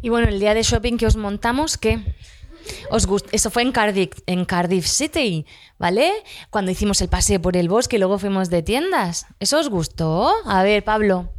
Y 0.01 0.09
bueno, 0.09 0.27
el 0.27 0.39
día 0.39 0.53
de 0.53 0.63
shopping 0.63 0.97
que 0.97 1.05
os 1.05 1.15
montamos, 1.15 1.77
¿qué? 1.77 1.99
Os 2.91 3.07
gust- 3.07 3.27
Eso 3.31 3.49
fue 3.49 3.63
en 3.63 3.71
Cardiff, 3.71 4.11
en 4.27 4.45
Cardiff 4.45 4.85
City, 4.85 5.45
¿vale? 5.77 6.11
Cuando 6.49 6.71
hicimos 6.71 7.01
el 7.01 7.09
paseo 7.09 7.41
por 7.41 7.57
el 7.57 7.67
bosque 7.67 7.95
y 7.95 7.99
luego 7.99 8.19
fuimos 8.19 8.49
de 8.49 8.61
tiendas. 8.61 9.25
¿Eso 9.39 9.59
os 9.59 9.69
gustó? 9.69 10.31
A 10.45 10.63
ver, 10.63 10.83
Pablo. 10.83 11.29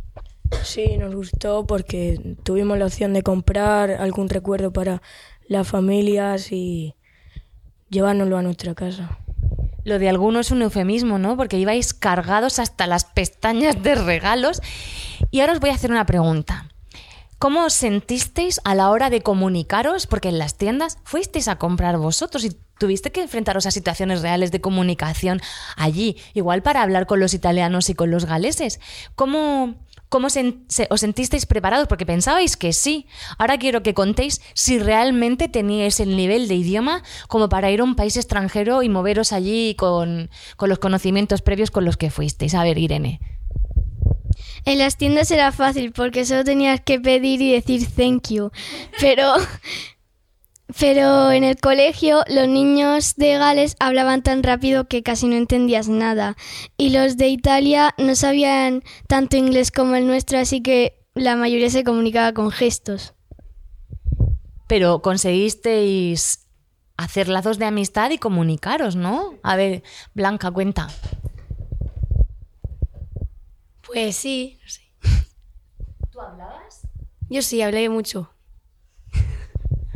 Sí, 0.64 0.96
nos 0.98 1.14
gustó 1.14 1.66
porque 1.66 2.36
tuvimos 2.42 2.76
la 2.78 2.86
opción 2.86 3.12
de 3.12 3.22
comprar 3.22 3.92
algún 3.92 4.28
recuerdo 4.28 4.72
para 4.72 5.00
las 5.46 5.68
familias 5.68 6.50
y 6.50 6.96
llevárnoslo 7.88 8.36
a 8.36 8.42
nuestra 8.42 8.74
casa. 8.74 9.18
Lo 9.84 9.98
de 9.98 10.08
alguno 10.08 10.40
es 10.40 10.50
un 10.50 10.62
eufemismo, 10.62 11.18
¿no? 11.18 11.36
Porque 11.36 11.58
ibais 11.58 11.94
cargados 11.94 12.58
hasta 12.58 12.86
las 12.86 13.04
pestañas 13.04 13.80
de 13.82 13.94
regalos. 13.94 14.60
Y 15.30 15.40
ahora 15.40 15.52
os 15.54 15.60
voy 15.60 15.70
a 15.70 15.74
hacer 15.74 15.90
una 15.90 16.04
pregunta. 16.06 16.68
¿Cómo 17.40 17.64
os 17.64 17.72
sentisteis 17.72 18.60
a 18.64 18.74
la 18.74 18.90
hora 18.90 19.08
de 19.08 19.22
comunicaros? 19.22 20.06
Porque 20.06 20.28
en 20.28 20.38
las 20.38 20.58
tiendas 20.58 20.98
fuisteis 21.04 21.48
a 21.48 21.56
comprar 21.56 21.96
vosotros 21.96 22.44
y 22.44 22.50
tuviste 22.78 23.10
que 23.12 23.22
enfrentaros 23.22 23.64
a 23.64 23.70
situaciones 23.70 24.20
reales 24.20 24.52
de 24.52 24.60
comunicación 24.60 25.40
allí, 25.74 26.18
igual 26.34 26.62
para 26.62 26.82
hablar 26.82 27.06
con 27.06 27.18
los 27.18 27.32
italianos 27.32 27.88
y 27.88 27.94
con 27.94 28.10
los 28.10 28.26
galeses. 28.26 28.78
¿Cómo, 29.14 29.76
cómo 30.10 30.28
se- 30.28 30.54
os 30.90 31.00
sentisteis 31.00 31.46
preparados? 31.46 31.88
Porque 31.88 32.04
pensabais 32.04 32.58
que 32.58 32.74
sí. 32.74 33.06
Ahora 33.38 33.56
quiero 33.56 33.82
que 33.82 33.94
contéis 33.94 34.42
si 34.52 34.78
realmente 34.78 35.48
teníais 35.48 35.98
el 36.00 36.16
nivel 36.16 36.46
de 36.46 36.56
idioma 36.56 37.02
como 37.26 37.48
para 37.48 37.70
ir 37.70 37.80
a 37.80 37.84
un 37.84 37.96
país 37.96 38.18
extranjero 38.18 38.82
y 38.82 38.90
moveros 38.90 39.32
allí 39.32 39.74
con, 39.76 40.28
con 40.58 40.68
los 40.68 40.78
conocimientos 40.78 41.40
previos 41.40 41.70
con 41.70 41.86
los 41.86 41.96
que 41.96 42.10
fuisteis. 42.10 42.52
A 42.54 42.64
ver, 42.64 42.76
Irene. 42.76 43.18
En 44.64 44.78
las 44.78 44.96
tiendas 44.96 45.30
era 45.30 45.52
fácil 45.52 45.92
porque 45.92 46.24
solo 46.24 46.44
tenías 46.44 46.80
que 46.80 47.00
pedir 47.00 47.40
y 47.40 47.52
decir 47.52 47.86
thank 47.96 48.28
you. 48.28 48.50
Pero, 49.00 49.34
pero 50.78 51.32
en 51.32 51.44
el 51.44 51.56
colegio 51.56 52.22
los 52.28 52.48
niños 52.48 53.16
de 53.16 53.38
Gales 53.38 53.76
hablaban 53.80 54.22
tan 54.22 54.42
rápido 54.42 54.88
que 54.88 55.02
casi 55.02 55.26
no 55.26 55.36
entendías 55.36 55.88
nada. 55.88 56.36
Y 56.76 56.90
los 56.90 57.16
de 57.16 57.28
Italia 57.28 57.94
no 57.98 58.14
sabían 58.14 58.82
tanto 59.06 59.36
inglés 59.36 59.70
como 59.70 59.94
el 59.96 60.06
nuestro, 60.06 60.38
así 60.38 60.62
que 60.62 61.00
la 61.14 61.36
mayoría 61.36 61.70
se 61.70 61.84
comunicaba 61.84 62.32
con 62.32 62.50
gestos. 62.50 63.14
Pero 64.68 65.02
conseguisteis 65.02 66.46
hacer 66.96 67.28
lazos 67.28 67.58
de 67.58 67.64
amistad 67.64 68.10
y 68.10 68.18
comunicaros, 68.18 68.94
¿no? 68.94 69.34
A 69.42 69.56
ver, 69.56 69.82
Blanca, 70.14 70.50
cuenta. 70.50 70.88
Pues 73.92 74.16
sí, 74.16 74.58
no 74.62 74.68
sé. 74.68 74.82
¿Tú 76.10 76.20
hablabas? 76.20 76.86
Yo 77.28 77.42
sí, 77.42 77.62
hablé 77.62 77.88
mucho. 77.88 78.30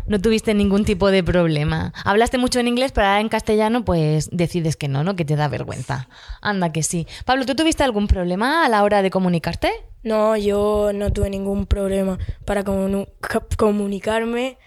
No 0.07 0.21
tuviste 0.21 0.53
ningún 0.53 0.85
tipo 0.85 1.11
de 1.11 1.25
problema. 1.25 1.95
Hablaste 2.05 2.37
mucho 2.37 2.61
en 2.61 2.69
inglés, 2.69 2.93
pero 2.93 3.07
ahora 3.07 3.21
en 3.21 3.31
castellano, 3.31 3.87
pues 3.87 4.29
decides 4.31 4.77
que 4.77 4.87
no, 4.87 5.03
¿no? 5.03 5.17
Que 5.17 5.25
te 5.25 5.35
da 5.35 5.49
vergüenza. 5.49 6.09
Anda 6.43 6.73
que 6.73 6.83
sí. 6.83 7.07
Pablo, 7.25 7.47
¿tú 7.47 7.55
tuviste 7.55 7.85
algún 7.85 8.07
problema 8.07 8.67
a 8.67 8.69
la 8.69 8.83
hora 8.83 9.01
de 9.01 9.11
comunicarte? 9.11 9.73
No, 10.03 10.37
yo 10.37 10.91
no 10.95 11.11
tuve 11.11 11.31
ningún 11.31 11.65
problema 11.65 12.19
para 12.45 12.65
comunicarme 12.65 14.59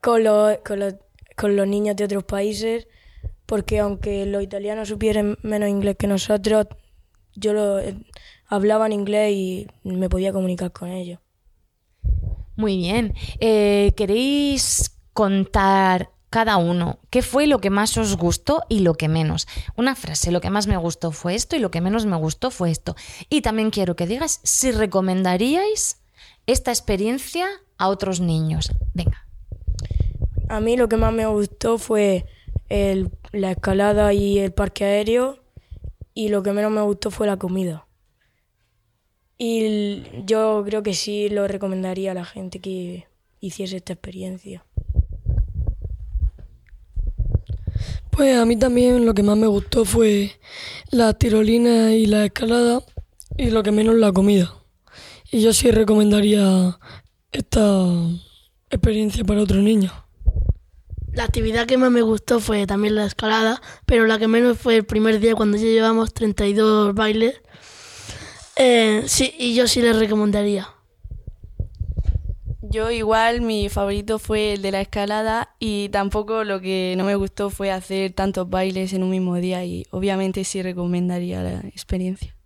con 0.00 0.24
los, 0.24 0.58
con, 0.66 0.80
los, 0.80 0.94
con 1.36 1.54
los 1.54 1.68
niños 1.68 1.94
de 1.94 2.04
otros 2.04 2.24
países, 2.24 2.88
porque 3.46 3.78
aunque 3.78 4.26
los 4.26 4.42
italianos 4.42 4.88
supieran 4.88 5.38
menos 5.42 5.68
inglés 5.68 5.94
que 5.96 6.08
nosotros, 6.08 6.66
yo 7.36 7.52
lo, 7.52 7.78
hablaba 8.50 8.84
en 8.86 8.92
inglés 8.92 9.32
y 9.32 9.66
me 9.84 10.08
podía 10.10 10.32
comunicar 10.32 10.72
con 10.72 10.90
ellos. 10.90 11.20
Muy 12.56 12.76
bien. 12.76 13.14
Eh, 13.38 13.92
¿Queréis 13.96 14.98
contar 15.14 16.10
cada 16.28 16.58
uno 16.58 16.98
qué 17.10 17.22
fue 17.22 17.46
lo 17.46 17.60
que 17.60 17.70
más 17.70 17.96
os 17.96 18.16
gustó 18.16 18.62
y 18.68 18.80
lo 18.80 18.94
que 18.94 19.08
menos? 19.08 19.48
Una 19.76 19.94
frase, 19.94 20.30
lo 20.30 20.40
que 20.40 20.50
más 20.50 20.66
me 20.66 20.76
gustó 20.76 21.10
fue 21.12 21.34
esto 21.34 21.56
y 21.56 21.60
lo 21.60 21.70
que 21.70 21.80
menos 21.80 22.04
me 22.04 22.16
gustó 22.16 22.50
fue 22.50 22.70
esto. 22.70 22.96
Y 23.30 23.40
también 23.40 23.70
quiero 23.70 23.96
que 23.96 24.06
digas 24.06 24.40
si 24.42 24.72
recomendaríais 24.72 26.02
esta 26.46 26.70
experiencia 26.70 27.46
a 27.78 27.88
otros 27.88 28.20
niños. 28.20 28.72
Venga. 28.92 29.26
A 30.48 30.60
mí 30.60 30.76
lo 30.76 30.88
que 30.88 30.96
más 30.96 31.12
me 31.14 31.26
gustó 31.26 31.78
fue 31.78 32.26
el- 32.68 33.10
la 33.32 33.52
escalada 33.52 34.12
y 34.12 34.38
el 34.38 34.52
parque 34.52 34.84
aéreo 34.84 35.38
y 36.12 36.28
lo 36.28 36.42
que 36.42 36.52
menos 36.52 36.72
me 36.72 36.82
gustó 36.82 37.10
fue 37.10 37.26
la 37.26 37.36
comida. 37.38 37.86
Y 39.42 40.02
yo 40.26 40.62
creo 40.66 40.82
que 40.82 40.92
sí 40.92 41.30
lo 41.30 41.48
recomendaría 41.48 42.10
a 42.10 42.14
la 42.14 42.26
gente 42.26 42.58
que 42.58 43.06
hiciese 43.40 43.78
esta 43.78 43.94
experiencia. 43.94 44.66
Pues 48.10 48.36
a 48.36 48.44
mí 48.44 48.58
también 48.58 49.06
lo 49.06 49.14
que 49.14 49.22
más 49.22 49.38
me 49.38 49.46
gustó 49.46 49.86
fue 49.86 50.32
la 50.90 51.14
tirolina 51.14 51.94
y 51.94 52.04
la 52.04 52.26
escalada 52.26 52.82
y 53.38 53.48
lo 53.48 53.62
que 53.62 53.72
menos 53.72 53.94
la 53.94 54.12
comida. 54.12 54.52
Y 55.32 55.40
yo 55.40 55.54
sí 55.54 55.70
recomendaría 55.70 56.78
esta 57.32 57.86
experiencia 58.68 59.24
para 59.24 59.40
otros 59.40 59.62
niños. 59.62 59.94
La 61.14 61.24
actividad 61.24 61.66
que 61.66 61.78
más 61.78 61.90
me 61.90 62.02
gustó 62.02 62.40
fue 62.40 62.66
también 62.66 62.94
la 62.94 63.06
escalada, 63.06 63.62
pero 63.86 64.06
la 64.06 64.18
que 64.18 64.28
menos 64.28 64.58
fue 64.58 64.76
el 64.76 64.84
primer 64.84 65.18
día 65.18 65.34
cuando 65.34 65.56
ya 65.56 65.64
llevamos 65.64 66.12
32 66.12 66.94
bailes. 66.94 67.40
Eh, 68.62 69.04
sí, 69.06 69.32
y 69.38 69.54
yo 69.54 69.66
sí 69.66 69.80
les 69.80 69.98
recomendaría. 69.98 70.68
Yo 72.60 72.90
igual 72.90 73.40
mi 73.40 73.70
favorito 73.70 74.18
fue 74.18 74.52
el 74.52 74.60
de 74.60 74.70
la 74.70 74.82
escalada 74.82 75.54
y 75.58 75.88
tampoco 75.88 76.44
lo 76.44 76.60
que 76.60 76.94
no 76.98 77.04
me 77.04 77.14
gustó 77.14 77.48
fue 77.48 77.72
hacer 77.72 78.12
tantos 78.12 78.50
bailes 78.50 78.92
en 78.92 79.02
un 79.02 79.08
mismo 79.08 79.36
día 79.36 79.64
y 79.64 79.86
obviamente 79.90 80.44
sí 80.44 80.60
recomendaría 80.60 81.42
la 81.42 81.60
experiencia. 81.68 82.36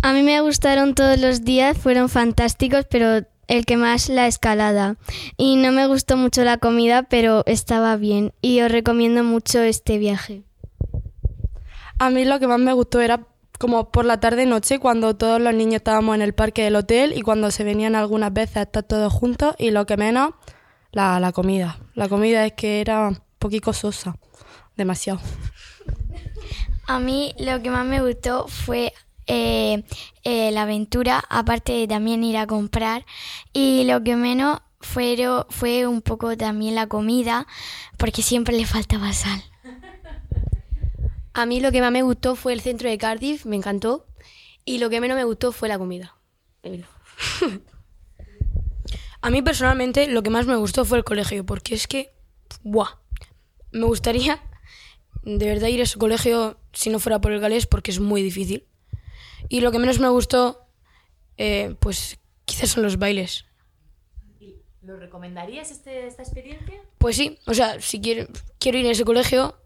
A 0.00 0.14
mí 0.14 0.22
me 0.22 0.40
gustaron 0.40 0.94
todos 0.94 1.18
los 1.18 1.44
días, 1.44 1.76
fueron 1.76 2.08
fantásticos, 2.08 2.86
pero 2.88 3.26
el 3.46 3.66
que 3.66 3.76
más 3.76 4.08
la 4.08 4.26
escalada. 4.26 4.96
Y 5.36 5.56
no 5.56 5.70
me 5.70 5.86
gustó 5.86 6.16
mucho 6.16 6.44
la 6.44 6.56
comida, 6.56 7.02
pero 7.02 7.42
estaba 7.44 7.98
bien. 7.98 8.32
Y 8.40 8.62
os 8.62 8.72
recomiendo 8.72 9.22
mucho 9.22 9.60
este 9.60 9.98
viaje. 9.98 10.44
A 11.98 12.08
mí 12.08 12.24
lo 12.24 12.40
que 12.40 12.46
más 12.46 12.58
me 12.58 12.72
gustó 12.72 13.02
era 13.02 13.26
como 13.58 13.90
por 13.90 14.04
la 14.04 14.20
tarde-noche 14.20 14.78
cuando 14.78 15.16
todos 15.16 15.40
los 15.40 15.54
niños 15.54 15.76
estábamos 15.76 16.14
en 16.14 16.22
el 16.22 16.34
parque 16.34 16.64
del 16.64 16.76
hotel 16.76 17.12
y 17.16 17.22
cuando 17.22 17.50
se 17.50 17.64
venían 17.64 17.94
algunas 17.94 18.32
veces 18.32 18.56
a 18.58 18.62
estar 18.62 18.82
todos 18.82 19.12
juntos 19.12 19.54
y 19.58 19.70
lo 19.70 19.86
que 19.86 19.96
menos, 19.96 20.34
la, 20.92 21.20
la 21.20 21.32
comida. 21.32 21.78
La 21.94 22.08
comida 22.08 22.44
es 22.46 22.52
que 22.52 22.80
era 22.80 23.08
un 23.08 23.18
poquito 23.38 23.72
sosa, 23.72 24.16
demasiado. 24.76 25.20
A 26.86 26.98
mí 26.98 27.34
lo 27.38 27.62
que 27.62 27.70
más 27.70 27.86
me 27.86 28.02
gustó 28.02 28.46
fue 28.48 28.92
eh, 29.26 29.84
eh, 30.22 30.50
la 30.50 30.62
aventura, 30.62 31.24
aparte 31.28 31.72
de 31.72 31.88
también 31.88 32.24
ir 32.24 32.36
a 32.36 32.46
comprar. 32.46 33.06
Y 33.52 33.84
lo 33.84 34.02
que 34.02 34.16
menos 34.16 34.60
fue, 34.80 35.16
fue 35.48 35.86
un 35.86 36.02
poco 36.02 36.36
también 36.36 36.74
la 36.74 36.86
comida, 36.86 37.46
porque 37.96 38.22
siempre 38.22 38.56
le 38.56 38.66
faltaba 38.66 39.12
sal. 39.12 39.42
A 41.34 41.46
mí 41.46 41.60
lo 41.60 41.72
que 41.72 41.80
más 41.80 41.90
me 41.92 42.02
gustó 42.02 42.36
fue 42.36 42.52
el 42.52 42.60
centro 42.60 42.88
de 42.88 42.96
Cardiff, 42.96 43.44
me 43.44 43.56
encantó. 43.56 44.06
Y 44.64 44.78
lo 44.78 44.88
que 44.88 45.00
menos 45.00 45.16
me 45.16 45.24
gustó 45.24 45.52
fue 45.52 45.68
la 45.68 45.78
comida. 45.78 46.16
A 49.20 49.30
mí 49.30 49.42
personalmente 49.42 50.06
lo 50.08 50.22
que 50.22 50.30
más 50.30 50.46
me 50.46 50.56
gustó 50.56 50.84
fue 50.84 50.98
el 50.98 51.04
colegio, 51.04 51.44
porque 51.44 51.74
es 51.74 51.86
que, 51.86 52.14
¡buah! 52.62 52.98
Me 53.72 53.84
gustaría 53.84 54.42
de 55.22 55.46
verdad 55.46 55.68
ir 55.68 55.80
a 55.80 55.84
ese 55.84 55.98
colegio 55.98 56.58
si 56.72 56.90
no 56.90 56.98
fuera 56.98 57.20
por 57.20 57.32
el 57.32 57.40
galés, 57.40 57.66
porque 57.66 57.90
es 57.90 57.98
muy 58.00 58.22
difícil. 58.22 58.66
Y 59.48 59.60
lo 59.60 59.72
que 59.72 59.78
menos 59.78 59.98
me 59.98 60.08
gustó, 60.08 60.66
eh, 61.36 61.74
pues 61.80 62.18
quizás 62.44 62.70
son 62.70 62.82
los 62.82 62.98
bailes. 62.98 63.46
¿Lo 64.82 64.98
recomendarías 64.98 65.70
este- 65.70 66.06
esta 66.06 66.22
experiencia? 66.22 66.80
Pues 66.98 67.16
sí, 67.16 67.38
o 67.46 67.54
sea, 67.54 67.80
si 67.80 68.00
quiero, 68.00 68.26
quiero 68.58 68.78
ir 68.78 68.86
a 68.86 68.90
ese 68.90 69.04
colegio 69.04 69.58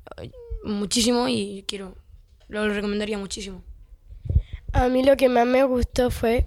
muchísimo 0.64 1.28
y 1.28 1.64
quiero, 1.66 1.96
lo 2.48 2.68
recomendaría 2.68 3.18
muchísimo. 3.18 3.62
A 4.72 4.88
mí 4.88 5.02
lo 5.02 5.16
que 5.16 5.28
más 5.28 5.46
me 5.46 5.64
gustó 5.64 6.10
fue 6.10 6.46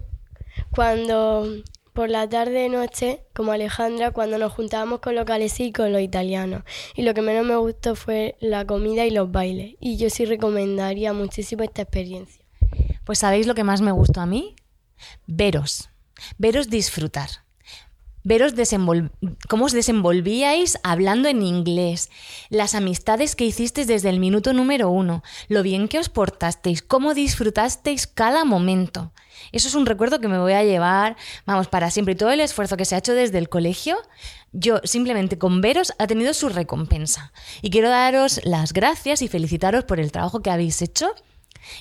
cuando 0.70 1.46
por 1.92 2.08
la 2.08 2.28
tarde 2.28 2.68
noche, 2.68 3.24
como 3.34 3.52
Alejandra, 3.52 4.12
cuando 4.12 4.38
nos 4.38 4.52
juntábamos 4.52 5.00
con 5.00 5.14
los 5.14 5.26
galesí 5.26 5.64
y 5.64 5.72
con 5.72 5.92
los 5.92 6.00
italianos. 6.00 6.62
Y 6.94 7.02
lo 7.02 7.12
que 7.12 7.22
menos 7.22 7.46
me 7.46 7.56
gustó 7.56 7.94
fue 7.94 8.36
la 8.40 8.66
comida 8.66 9.04
y 9.04 9.10
los 9.10 9.30
bailes. 9.30 9.74
Y 9.80 9.96
yo 9.98 10.08
sí 10.08 10.24
recomendaría 10.24 11.12
muchísimo 11.12 11.62
esta 11.62 11.82
experiencia. 11.82 12.42
Pues 13.04 13.18
¿sabéis 13.18 13.46
lo 13.46 13.54
que 13.54 13.64
más 13.64 13.82
me 13.82 13.92
gustó 13.92 14.20
a 14.20 14.26
mí? 14.26 14.56
Veros. 15.26 15.90
Veros 16.38 16.70
disfrutar. 16.70 17.28
Veros 18.24 18.54
cómo 19.48 19.64
os 19.64 19.72
desenvolvíais 19.72 20.78
hablando 20.84 21.28
en 21.28 21.42
inglés, 21.42 22.10
las 22.50 22.74
amistades 22.74 23.34
que 23.34 23.44
hicisteis 23.44 23.86
desde 23.86 24.10
el 24.10 24.20
minuto 24.20 24.52
número 24.52 24.90
uno, 24.90 25.22
lo 25.48 25.62
bien 25.62 25.88
que 25.88 25.98
os 25.98 26.08
portasteis, 26.08 26.82
cómo 26.82 27.14
disfrutasteis 27.14 28.06
cada 28.06 28.44
momento. 28.44 29.12
Eso 29.50 29.66
es 29.66 29.74
un 29.74 29.86
recuerdo 29.86 30.20
que 30.20 30.28
me 30.28 30.38
voy 30.38 30.52
a 30.52 30.62
llevar, 30.62 31.16
vamos, 31.46 31.66
para 31.66 31.90
siempre. 31.90 32.14
Y 32.14 32.16
todo 32.16 32.30
el 32.30 32.40
esfuerzo 32.40 32.76
que 32.76 32.84
se 32.84 32.94
ha 32.94 32.98
hecho 32.98 33.14
desde 33.14 33.38
el 33.38 33.48
colegio, 33.48 33.96
yo 34.52 34.80
simplemente 34.84 35.36
con 35.36 35.60
veros 35.60 35.92
ha 35.98 36.06
tenido 36.06 36.32
su 36.32 36.48
recompensa. 36.48 37.32
Y 37.60 37.70
quiero 37.70 37.88
daros 37.88 38.40
las 38.44 38.72
gracias 38.72 39.20
y 39.22 39.28
felicitaros 39.28 39.84
por 39.84 39.98
el 39.98 40.12
trabajo 40.12 40.40
que 40.40 40.50
habéis 40.50 40.80
hecho 40.80 41.12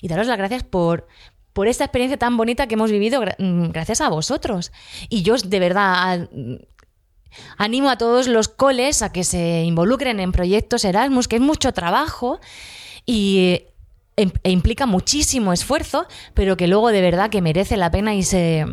y 0.01 0.07
daros 0.07 0.27
las 0.27 0.37
gracias 0.37 0.63
por, 0.63 1.07
por 1.53 1.67
esta 1.67 1.83
experiencia 1.85 2.17
tan 2.17 2.37
bonita 2.37 2.67
que 2.67 2.75
hemos 2.75 2.91
vivido 2.91 3.21
mm, 3.21 3.69
gracias 3.71 4.01
a 4.01 4.09
vosotros. 4.09 4.71
Y 5.09 5.23
yo 5.23 5.35
de 5.37 5.59
verdad 5.59 5.93
a- 6.13 6.27
animo 7.57 7.89
a 7.89 7.97
todos 7.97 8.27
los 8.27 8.47
coles 8.47 9.01
a 9.01 9.11
que 9.11 9.23
se 9.23 9.63
involucren 9.63 10.19
en 10.19 10.31
proyectos 10.31 10.83
Erasmus, 10.85 11.27
que 11.27 11.37
es 11.37 11.41
mucho 11.41 11.71
trabajo 11.73 12.39
y 13.05 13.63
eh, 14.17 14.31
e 14.43 14.51
implica 14.51 14.85
muchísimo 14.85 15.53
esfuerzo, 15.53 16.05
pero 16.33 16.57
que 16.57 16.67
luego 16.67 16.89
de 16.89 17.01
verdad 17.01 17.29
que 17.29 17.41
merece 17.41 17.77
la 17.77 17.89
pena 17.89 18.13
y 18.13 18.23
se 18.23 18.65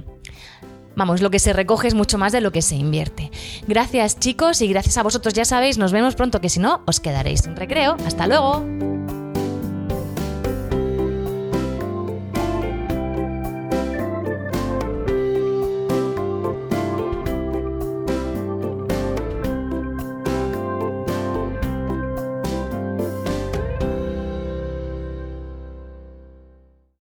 vamos, 0.97 1.23
lo 1.23 1.31
que 1.31 1.39
se 1.39 1.53
recoge 1.53 1.87
es 1.87 1.95
mucho 1.95 2.19
más 2.19 2.33
de 2.33 2.41
lo 2.41 2.51
que 2.51 2.61
se 2.61 2.75
invierte. 2.75 3.31
Gracias 3.69 4.19
chicos 4.19 4.61
y 4.61 4.67
gracias 4.67 4.99
a 4.99 5.05
vosotros, 5.05 5.33
ya 5.33 5.45
sabéis, 5.45 5.79
nos 5.79 5.93
vemos 5.93 6.17
pronto, 6.17 6.41
que 6.41 6.49
si 6.49 6.59
no, 6.59 6.83
os 6.87 6.99
quedaréis 6.99 7.43
sin 7.43 7.55
recreo. 7.55 7.97
Hasta 8.05 8.27
luego. 8.27 9.28